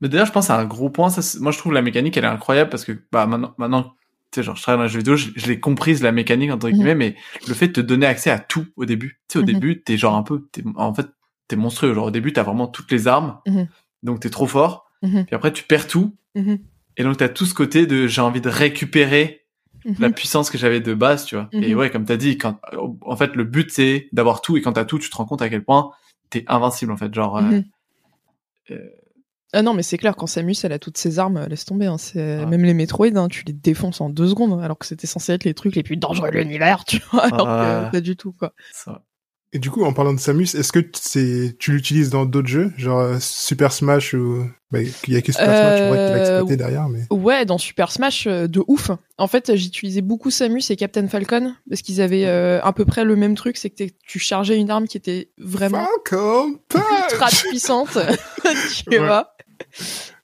[0.00, 1.10] Mais d'ailleurs, je pense à un gros point.
[1.10, 3.82] Ça, moi, je trouve la mécanique, elle est incroyable parce que, bah, maintenant, maintenant,
[4.30, 6.52] tu sais, genre, je travaille dans les jeux vidéo, je, je l'ai comprise, la mécanique,
[6.52, 6.74] entre Mhm.
[6.74, 7.16] guillemets, mais
[7.48, 9.18] le fait de te donner accès à tout au début.
[9.26, 9.46] Tu sais, au Mhm.
[9.46, 11.06] début, t'es genre un peu, t'es, en fait,
[11.48, 11.94] t'es monstrueux.
[11.94, 13.38] Genre, au début, t'as vraiment toutes les armes.
[13.46, 13.66] Mhm.
[14.04, 14.88] Donc, t'es trop fort.
[15.02, 15.24] Mhm.
[15.26, 16.14] Puis après, tu perds tout.
[16.98, 19.46] Et donc, t'as tout ce côté de, j'ai envie de récupérer
[19.98, 20.14] la Mhm.
[20.14, 21.48] puissance que j'avais de base, tu vois.
[21.52, 21.78] Et Mhm.
[21.78, 22.60] ouais, comme t'as dit, quand,
[23.00, 24.56] en fait, le but, c'est d'avoir tout.
[24.56, 25.92] Et quand t'as tout, tu te rends compte à quel point
[26.30, 27.14] t'es invincible, en fait.
[27.14, 27.64] Genre, euh, Mhm.
[28.72, 28.78] euh,
[29.54, 31.86] Ah non, mais c'est clair, quand Samus, elle a toutes ses armes, laisse tomber.
[31.86, 31.96] Hein.
[32.16, 32.44] Ah.
[32.44, 35.44] Même les Metroid, hein, tu les défonces en deux secondes, alors que c'était censé être
[35.44, 37.84] les trucs les plus dangereux de l'univers, tu vois, alors Ah.
[37.86, 38.52] que pas du tout, quoi.
[38.72, 39.02] ça-
[39.54, 42.70] Et du coup, en parlant de Samus, est-ce que c'est tu l'utilises dans d'autres jeux,
[42.76, 46.06] genre euh, Super Smash ou bah, il y a que Super Smash, on voit qu'il
[46.06, 48.90] a Euh, exploité derrière, mais Ouais, dans Super Smash, euh, de ouf.
[49.16, 53.04] En fait, j'utilisais beaucoup Samus et Captain Falcon, parce qu'ils avaient euh, à peu près
[53.04, 57.96] le même truc, c'est que tu chargeais une arme qui était vraiment Falcon ultra puissante,
[58.90, 58.98] tu Ouais.
[58.98, 59.34] vois.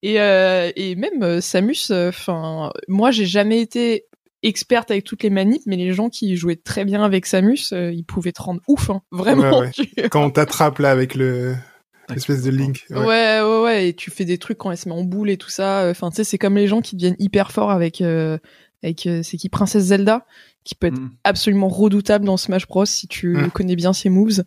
[0.03, 4.05] Et, euh, et même euh, Samus, enfin, moi j'ai jamais été
[4.45, 7.91] experte avec toutes les manips, mais les gens qui jouaient très bien avec Samus, euh,
[7.93, 9.61] ils pouvaient te rendre ouf, hein, vraiment.
[9.61, 9.71] Ouais, ouais.
[9.73, 11.55] tu- Quand on t'attrape là avec le
[12.11, 12.85] l'espèce de Link.
[12.91, 12.99] Ouais.
[12.99, 13.41] Ouais.
[13.41, 15.49] ouais, ouais, et tu fais des trucs quand elle se met en boule et tout
[15.51, 15.89] ça.
[15.91, 18.37] Enfin, tu sais, c'est comme les gens qui deviennent hyper forts avec euh,
[18.83, 20.27] avec euh, c'est qui Princesse Zelda,
[20.65, 21.11] qui peut être Mm.
[21.25, 23.51] absolument redoutable dans Smash Bros si tu Mm.
[23.53, 24.45] connais bien ses moves.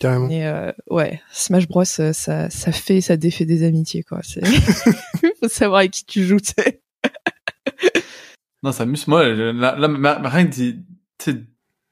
[0.00, 0.28] Carrément.
[0.28, 4.20] Et euh, ouais, Smash Bros, euh, ça, ça fait, ça défait des amitiés, quoi.
[4.22, 4.44] C'est...
[5.40, 6.82] Faut savoir avec qui tu joues, tu sais.
[8.62, 9.06] Non, ça m'amuse.
[9.08, 10.84] Moi, je- là, là, rien que d'y,
[11.18, 11.44] tu sais,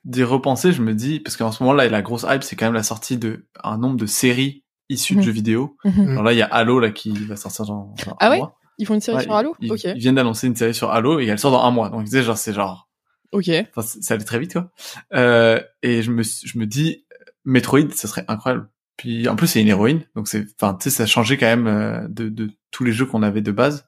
[0.05, 2.75] d'y repenser, je me dis, parce qu'en ce moment-là, la grosse hype, c'est quand même
[2.75, 5.25] la sortie de un nombre de séries issues de Mhm.
[5.25, 5.77] jeux vidéo.
[5.85, 6.09] Mhm.
[6.11, 8.37] Alors là, il y a Halo, là, qui va sortir dans, dans Ah un ouais?
[8.39, 8.59] mois.
[8.79, 9.57] Ils font une série Ouais, sur Halo?
[9.61, 11.89] ils, Ok, ils viennent d'annoncer une série sur Halo et elle sort dans un mois.
[11.89, 12.89] Donc, sais, genre, c'est genre,
[13.33, 13.49] ok.
[13.71, 14.71] enfin, c'est- ça allait très vite, quoi.
[15.15, 17.05] Euh, et je me, je me dis,
[17.45, 18.69] Metroid, ça serait incroyable.
[18.97, 20.03] Puis, en plus, c'est une héroïne.
[20.15, 22.93] Donc, c'est, enfin, tu sais, ça a changé quand même euh, de, de tous les
[22.93, 23.87] jeux qu'on avait de base.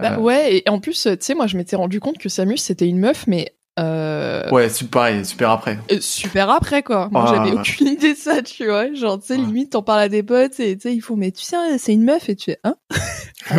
[0.00, 2.58] Bah Euh, ouais, et en plus, tu sais, moi, je m'étais rendu compte que Samus,
[2.58, 5.78] c'était une meuf, mais Euh, Ouais, super, pareil, super après.
[5.90, 7.08] euh, super après quoi.
[7.10, 7.60] Moi Ah, j'avais ouais.
[7.60, 8.92] aucune idée de ça, tu vois.
[8.94, 9.40] Genre tu sais Ouais.
[9.40, 11.92] limite t'en parles à des potes et tu sais ils font mais tu sais c'est
[11.92, 12.76] une meuf et tu fais hein?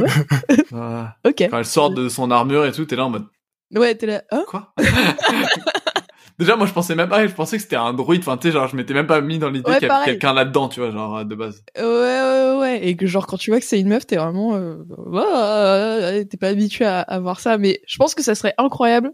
[0.72, 1.04] Ouais.
[1.26, 3.26] ok Quand elle sort de son armure et tout, t'es là en mode
[3.74, 4.46] ouais t'es là hein?
[4.48, 4.74] Quoi?
[6.38, 8.20] Déjà, moi, je pensais même pas, je pensais que c'était un druide.
[8.22, 10.06] Enfin, tu sais, genre, je m'étais même pas mis dans l'idée Ouais, qu'il y avait
[10.06, 11.64] quelqu'un là-dedans, tu vois, genre, euh, de base.
[11.78, 14.56] ouais ouais ouais et que genre quand tu vois que c'est une meuf t'es vraiment
[14.56, 18.54] euh, ouais, t'es pas habitué à, à voir ça mais je pense que ça serait
[18.58, 19.12] incroyable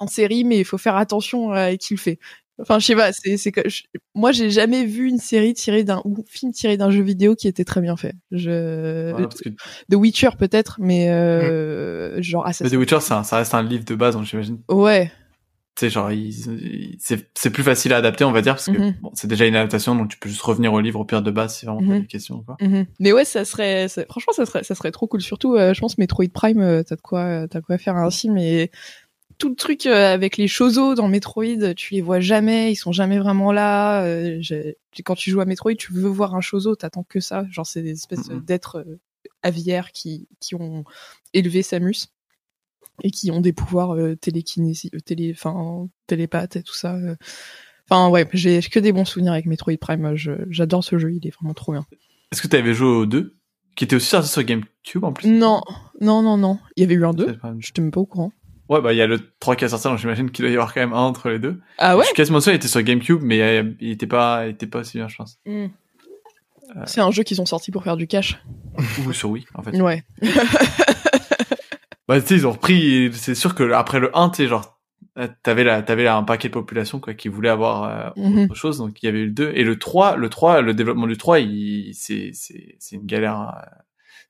[0.00, 2.18] en série mais il faut faire attention à qui le fait.
[2.60, 3.82] Enfin je sais pas c'est c'est que je-
[4.14, 7.48] moi j'ai jamais vu une série tirée d'un ou film tiré d'un jeu vidéo qui
[7.48, 8.14] était très bien fait.
[8.30, 9.48] Je que
[9.90, 13.84] The Witcher peut-être mais euh, genre mais Assassin's The Witcher, ça, ça reste un livre
[13.84, 14.58] de base, donc j'imagine.
[14.68, 15.10] Ouais,
[15.74, 16.10] Tu sais, genre,
[16.98, 18.94] c'est c'est plus facile à adapter, on va dire, parce que Mhm.
[19.00, 21.30] bon, c'est déjà une adaptation, donc tu peux juste revenir au livre au pire de
[21.30, 22.00] base si vraiment t'as Mhm.
[22.02, 22.56] des questions, quoi.
[22.60, 22.84] Mhm.
[23.00, 25.22] Mais ouais, ça serait, ça- franchement, ça serait, ça serait trop cool.
[25.22, 27.96] Surtout, euh, je pense Metroid Prime, euh, t'as de quoi, euh, t'as de quoi faire
[27.96, 28.36] un film.
[28.36, 28.70] Et
[29.38, 33.18] tout le truc avec les choses dans Metroid, tu les vois jamais, ils sont jamais
[33.18, 34.04] vraiment là.
[35.04, 37.46] quand tu joues à Metroid, tu veux voir un chose, t'attends que ça.
[37.50, 38.84] Genre, c'est des espèces d'êtres
[39.42, 40.84] aviaires qui, qui ont
[41.32, 42.08] élevé Samus
[43.02, 46.94] et qui ont des pouvoirs euh, télékinésie, euh, télé, enfin, télépathes et tout ça.
[46.94, 47.14] euh.
[47.90, 50.14] Enfin, ouais, j'ai que des bons souvenirs avec Metroid Prime.
[50.14, 51.84] Je- J'adore ce jeu, il est vraiment trop bien.
[52.30, 53.34] Est-ce que t'avais joué au 2
[53.76, 55.28] Qui était aussi sorti sur GameCube, en plus?
[55.28, 55.60] Non,
[56.00, 56.58] non, non, non.
[56.76, 57.26] Il y avait eu un 2.
[57.28, 58.32] C'est pas- Je même pas au courant.
[58.68, 60.54] Ouais, bah, il y a le 3 qui est sorti, donc j'imagine qu'il doit y
[60.54, 61.60] avoir quand même un entre les deux.
[61.78, 62.02] Ah ouais?
[62.04, 64.78] Je suis quasiment sûr qu'il était sur GameCube, mais il était pas, il était pas
[64.80, 65.38] aussi bien, je pense.
[66.86, 68.38] C'est un jeu qu'ils ont sorti pour faire du cash.
[69.06, 69.78] Ou sur Wii, en fait.
[69.80, 70.04] Ouais.
[72.14, 74.78] Bah, tu sais, ils ont repris, c'est sûr que après le 1, tu sais, genre,
[75.18, 78.44] euh, t'avais là, t'avais là un paquet de population, quoi, qui voulait avoir euh, Mhm.
[78.44, 79.52] autre chose, donc il y avait eu le 2.
[79.54, 83.40] Et le 3, le 3, le développement du 3, il, c'est, c'est, c'est une galère.
[83.40, 83.76] euh.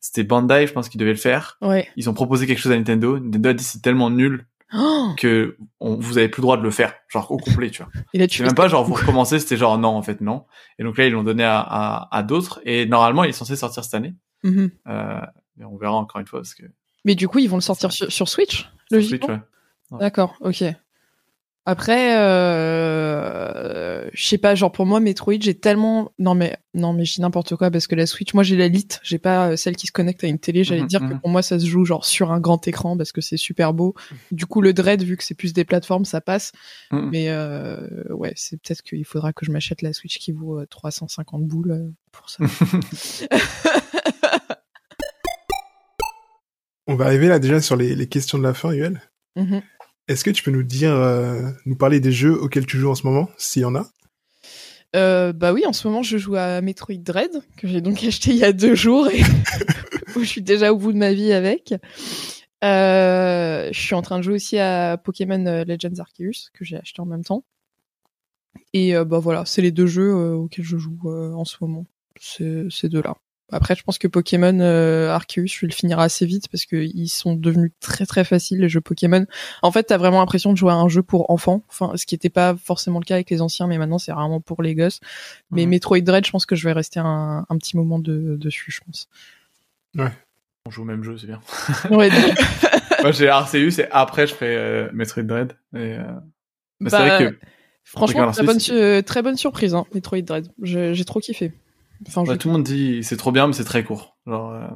[0.01, 1.59] C'était Bandai, je pense, qui devait le faire.
[1.61, 1.89] Ouais.
[1.97, 3.19] Ils ont proposé quelque chose à Nintendo.
[3.21, 6.63] Nintendo a dit c'est tellement nul Oh que on, vous avez plus le droit de
[6.63, 7.93] le faire, genre au complet, tu vois.
[8.15, 10.45] Et là, C'est tu même pas genre vous recommencez, c'était genre non, en fait, non.
[10.79, 12.61] Et donc là, ils l'ont donné à, à, à d'autres.
[12.65, 14.15] Et normalement, il est censé sortir cette année.
[14.45, 14.71] Mhm.
[14.89, 15.21] Euh,
[15.57, 16.65] mais on verra encore une fois parce que
[17.05, 19.41] Mais du coup, ils vont le sortir sur, sur Switch, sur Switch, logiquement.
[19.91, 19.99] ouais.
[19.99, 20.65] D'accord, ok.
[21.65, 27.05] Après, euh, je sais pas, genre pour moi, Metroid, j'ai tellement, non mais, non mais
[27.05, 29.57] je dis n'importe quoi parce que la Switch, moi j'ai la Lite, j'ai pas euh,
[29.57, 30.65] celle qui se connecte à une télé.
[30.65, 31.21] J'allais Mhm, dire que mhm.
[31.21, 33.95] pour moi, ça se joue genre sur un grand écran parce que c'est super beau.
[34.33, 36.51] Du coup, le Dread, vu que c'est plus des plateformes, ça passe.
[36.91, 37.11] Mhm.
[37.13, 40.67] Mais euh, ouais, c'est peut-être qu'il faudra que je m'achète la Switch qui vaut euh,
[40.67, 42.43] 350 boules euh, pour ça.
[46.87, 49.01] On va arriver là déjà sur les, les questions de la fin, Yuel.
[49.37, 49.63] Mhm.
[50.09, 52.95] Est-ce que tu peux nous dire, euh, nous parler des jeux auxquels tu joues en
[52.95, 53.87] ce moment, s'il y en a?
[54.95, 58.31] Euh, bah oui, en ce moment, je joue à Metroid Dread, que j'ai donc acheté
[58.31, 59.23] il y a deux jours et
[60.17, 61.73] où je suis déjà au bout de ma vie avec.
[62.65, 67.01] Euh, je suis en train de jouer aussi à Pokémon Legends Arceus, que j'ai acheté
[67.01, 67.45] en même temps.
[68.75, 71.87] Et bah voilà, c'est les deux jeux auxquels je joue en ce moment.
[72.21, 73.17] Ces deux-là.
[73.53, 76.77] Après, je pense que Pokémon euh, Arceus, je vais le finir assez vite parce que
[76.77, 79.27] ils sont devenus très très faciles les jeux Pokémon.
[79.63, 81.63] En fait, t'as vraiment l'impression de jouer à un jeu pour enfants.
[81.69, 84.41] Enfin, ce qui n'était pas forcément le cas avec les anciens, mais maintenant c'est vraiment
[84.41, 85.01] pour les gosses.
[85.51, 85.67] Mais.
[85.67, 88.81] Metroid Dread, je pense que je vais rester un, un petit moment de, dessus, je
[88.85, 89.09] pense.
[90.67, 91.41] On joue au même jeu, c'est bien.
[91.91, 92.09] Ouais,
[93.03, 95.53] Moi, j'ai Arceus et après, je ferai euh, Metroid Dread.
[95.75, 96.05] Et, euh,
[96.79, 97.39] mais c'est bah, vrai que
[97.85, 100.49] franchement, Pokémon très bonne, Arceus, su- euh, très bonne surprise, hein, Metroid Dread.
[100.63, 101.53] J'ai trop kiffé.
[102.09, 104.17] Enfin, je- ouais, tout le monde dit c'est trop bien, mais c'est très court.
[104.27, 104.67] Genre, euh,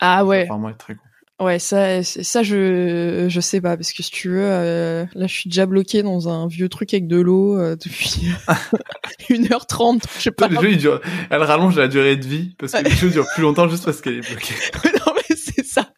[0.00, 1.06] Ah ouais, apparemment, très court.
[1.40, 5.34] ouais, ça, ça je, je sais pas parce que si tu veux, euh, là, je
[5.34, 8.26] suis déjà bloqué dans un vieux truc avec de l'eau euh, depuis
[9.30, 10.02] 1h30.
[10.16, 10.48] Je sais pas.
[10.48, 11.00] Le jeu, il dure,
[11.30, 14.00] elle rallonge la durée de vie parce que le jeu dure plus longtemps juste parce
[14.00, 14.54] qu'elle est bloquée.
[14.84, 15.88] non mais c'est ça.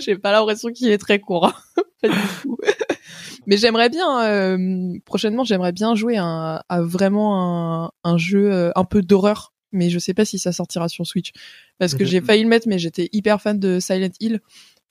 [0.00, 1.46] J'ai pas l'impression qu'il est très court.
[1.46, 1.54] hein.
[2.02, 2.56] pas du tout.
[3.46, 8.70] mais j'aimerais bien euh, prochainement, j'aimerais bien jouer à, à vraiment un, un jeu euh,
[8.76, 9.52] un peu d'horreur.
[9.72, 11.32] Mais je sais pas si ça sortira sur Switch
[11.78, 12.08] parce que Mhm.
[12.08, 14.40] j'ai failli le mettre, mais j'étais hyper fan de Silent Hill.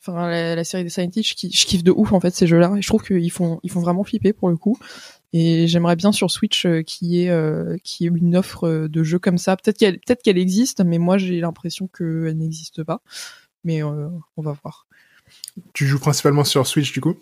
[0.02, 2.30] Enfin, la, la série des Silent Hill, je, ki- je kiffe de ouf en fait
[2.36, 2.74] ces jeux-là.
[2.78, 4.78] Et je trouve qu'ils font, ils font vraiment flipper pour le coup.
[5.34, 8.68] Et j'aimerais bien sur Switch euh, qu'il y ait, euh, qu'il y ait une offre
[8.68, 9.58] euh, de jeux comme ça.
[9.58, 13.02] Peut-être qu'elle, peut-être qu'elle existe, mais moi j'ai l'impression qu'elle n'existe pas.
[13.64, 14.08] Mais euh,
[14.38, 14.86] on va voir.
[15.74, 17.16] Tu joues principalement sur Switch du coup?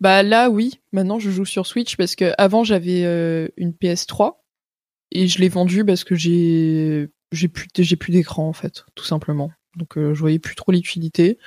[0.00, 3.02] Bah là oui, maintenant je joue sur Switch parce que avant j'avais
[3.56, 4.42] une PS3
[5.16, 9.04] et je l'ai vendue parce que j'ai j'ai plus j'ai plus d'écran en fait, tout
[9.04, 9.50] simplement.
[9.74, 11.38] Donc euh, je voyais plus trop l'utilité.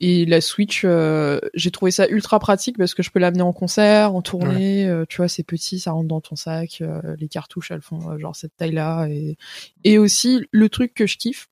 [0.00, 3.52] Et la Switch, euh, j'ai trouvé ça ultra pratique parce que je peux l'amener en
[3.52, 4.86] concert, en tournée.
[4.86, 6.82] euh, tu vois, c'est petit, ça rentre dans ton sac.
[7.18, 9.08] les cartouches, elles font genre cette taille-là.
[9.08, 9.36] Et,
[9.82, 11.48] et aussi, le truc que je kiffe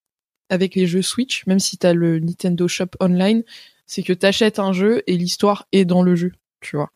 [0.48, 3.42] avec les jeux Switch, même si t'as le Nintendo Shop Online,
[3.86, 6.90] c'est que t'achètes un jeu et l'histoire est dans le jeu, tu vois.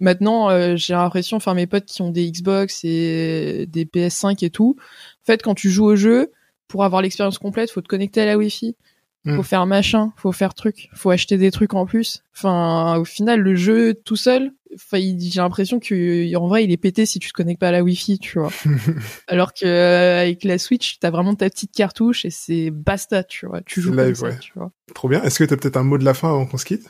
[0.00, 4.50] Maintenant, euh, j'ai l'impression, enfin mes potes qui ont des Xbox et des PS5 et
[4.50, 6.32] tout, en fait, quand tu joues au jeu,
[6.68, 8.76] pour avoir l'expérience complète, faut te connecter à la Wi-Fi.
[9.24, 9.36] Hmm.
[9.36, 12.22] Faut faire machin, faut faire truc, faut acheter des trucs en plus.
[12.34, 14.52] Enfin, au final, le jeu tout seul,
[14.92, 17.82] j'ai l'impression que en vrai, il est pété si tu te connectes pas à la
[17.82, 18.50] Wi-Fi, tu vois.
[19.28, 23.44] Alors que euh, avec la Switch, t'as vraiment ta petite cartouche et c'est basta, tu
[23.46, 23.60] vois.
[23.62, 24.38] Tu joues C'est comme live, ça, ouais.
[24.40, 24.72] tu vois.
[24.94, 25.22] Trop bien.
[25.22, 26.88] Est-ce que t'as peut-être un mot de la fin avant qu'on se quitte?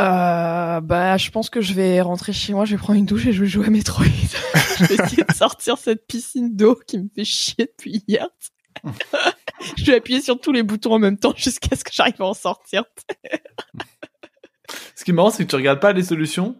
[0.00, 3.26] Euh, bah, je pense que je vais rentrer chez moi, je vais prendre une douche
[3.26, 4.04] et je vais jouer à Metroid.
[4.78, 8.26] je vais essayer de sortir cette piscine d'eau qui me fait chier depuis hier.
[9.76, 12.24] je vais appuyer sur tous les boutons en même temps jusqu'à ce que j'arrive à
[12.24, 12.84] en sortir.
[14.96, 16.56] Ce qui est marrant, c'est que tu regardes pas les solutions,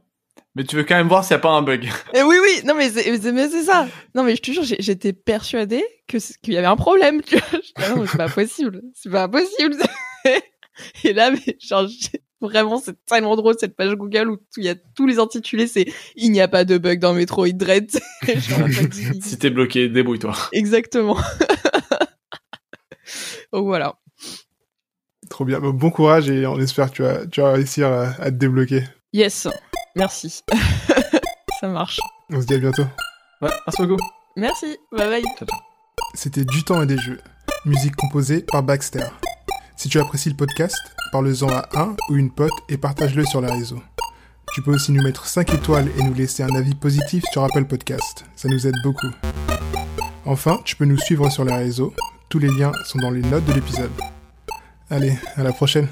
[0.55, 1.91] mais tu veux quand même voir s'il y a pas un bug.
[2.15, 3.89] Et oui, oui, non mais c'est ça.
[4.15, 7.21] Non mais je te jure, j'étais persuadée qu'il y avait un problème.
[7.23, 7.49] Tu vois.
[7.53, 9.77] Je- ah non, c'est pas possible, c'est pas possible.
[11.05, 11.87] Et là, mais genre,
[12.41, 15.87] vraiment, c'est tellement drôle cette page Google où il y a tous les intitulés, c'est
[16.17, 17.91] il n'y a pas de bug dans Metroid Dread.
[19.21, 20.35] Si t'es bloqué, débrouille-toi.
[20.53, 21.17] Exactement.
[23.53, 23.95] Donc voilà.
[25.31, 25.61] Trop bien.
[25.61, 28.37] Bon, bon courage et on espère que tu vas, tu vas réussir à, à te
[28.37, 28.85] débloquer.
[29.13, 29.49] Yes,
[29.97, 30.43] merci.
[31.61, 32.01] Ça marche.
[32.31, 32.85] On se dit à bientôt.
[33.41, 34.03] Ouais, merci beaucoup.
[34.37, 35.23] Merci, bye bye.
[36.15, 37.21] C'était Du temps et des jeux.
[37.65, 39.05] Musique composée par Baxter.
[39.77, 40.77] Si tu apprécies le podcast,
[41.13, 43.83] parle-en à un ou une pote et partage-le sur les réseaux.
[44.55, 47.65] Tu peux aussi nous mettre 5 étoiles et nous laisser un avis positif sur Apple
[47.65, 48.25] Podcast.
[48.37, 49.11] Ça nous aide beaucoup.
[50.25, 51.93] Enfin, tu peux nous suivre sur les réseaux.
[52.29, 53.91] Tous les liens sont dans les notes de l'épisode.
[54.91, 55.89] Allez, à la prochaine.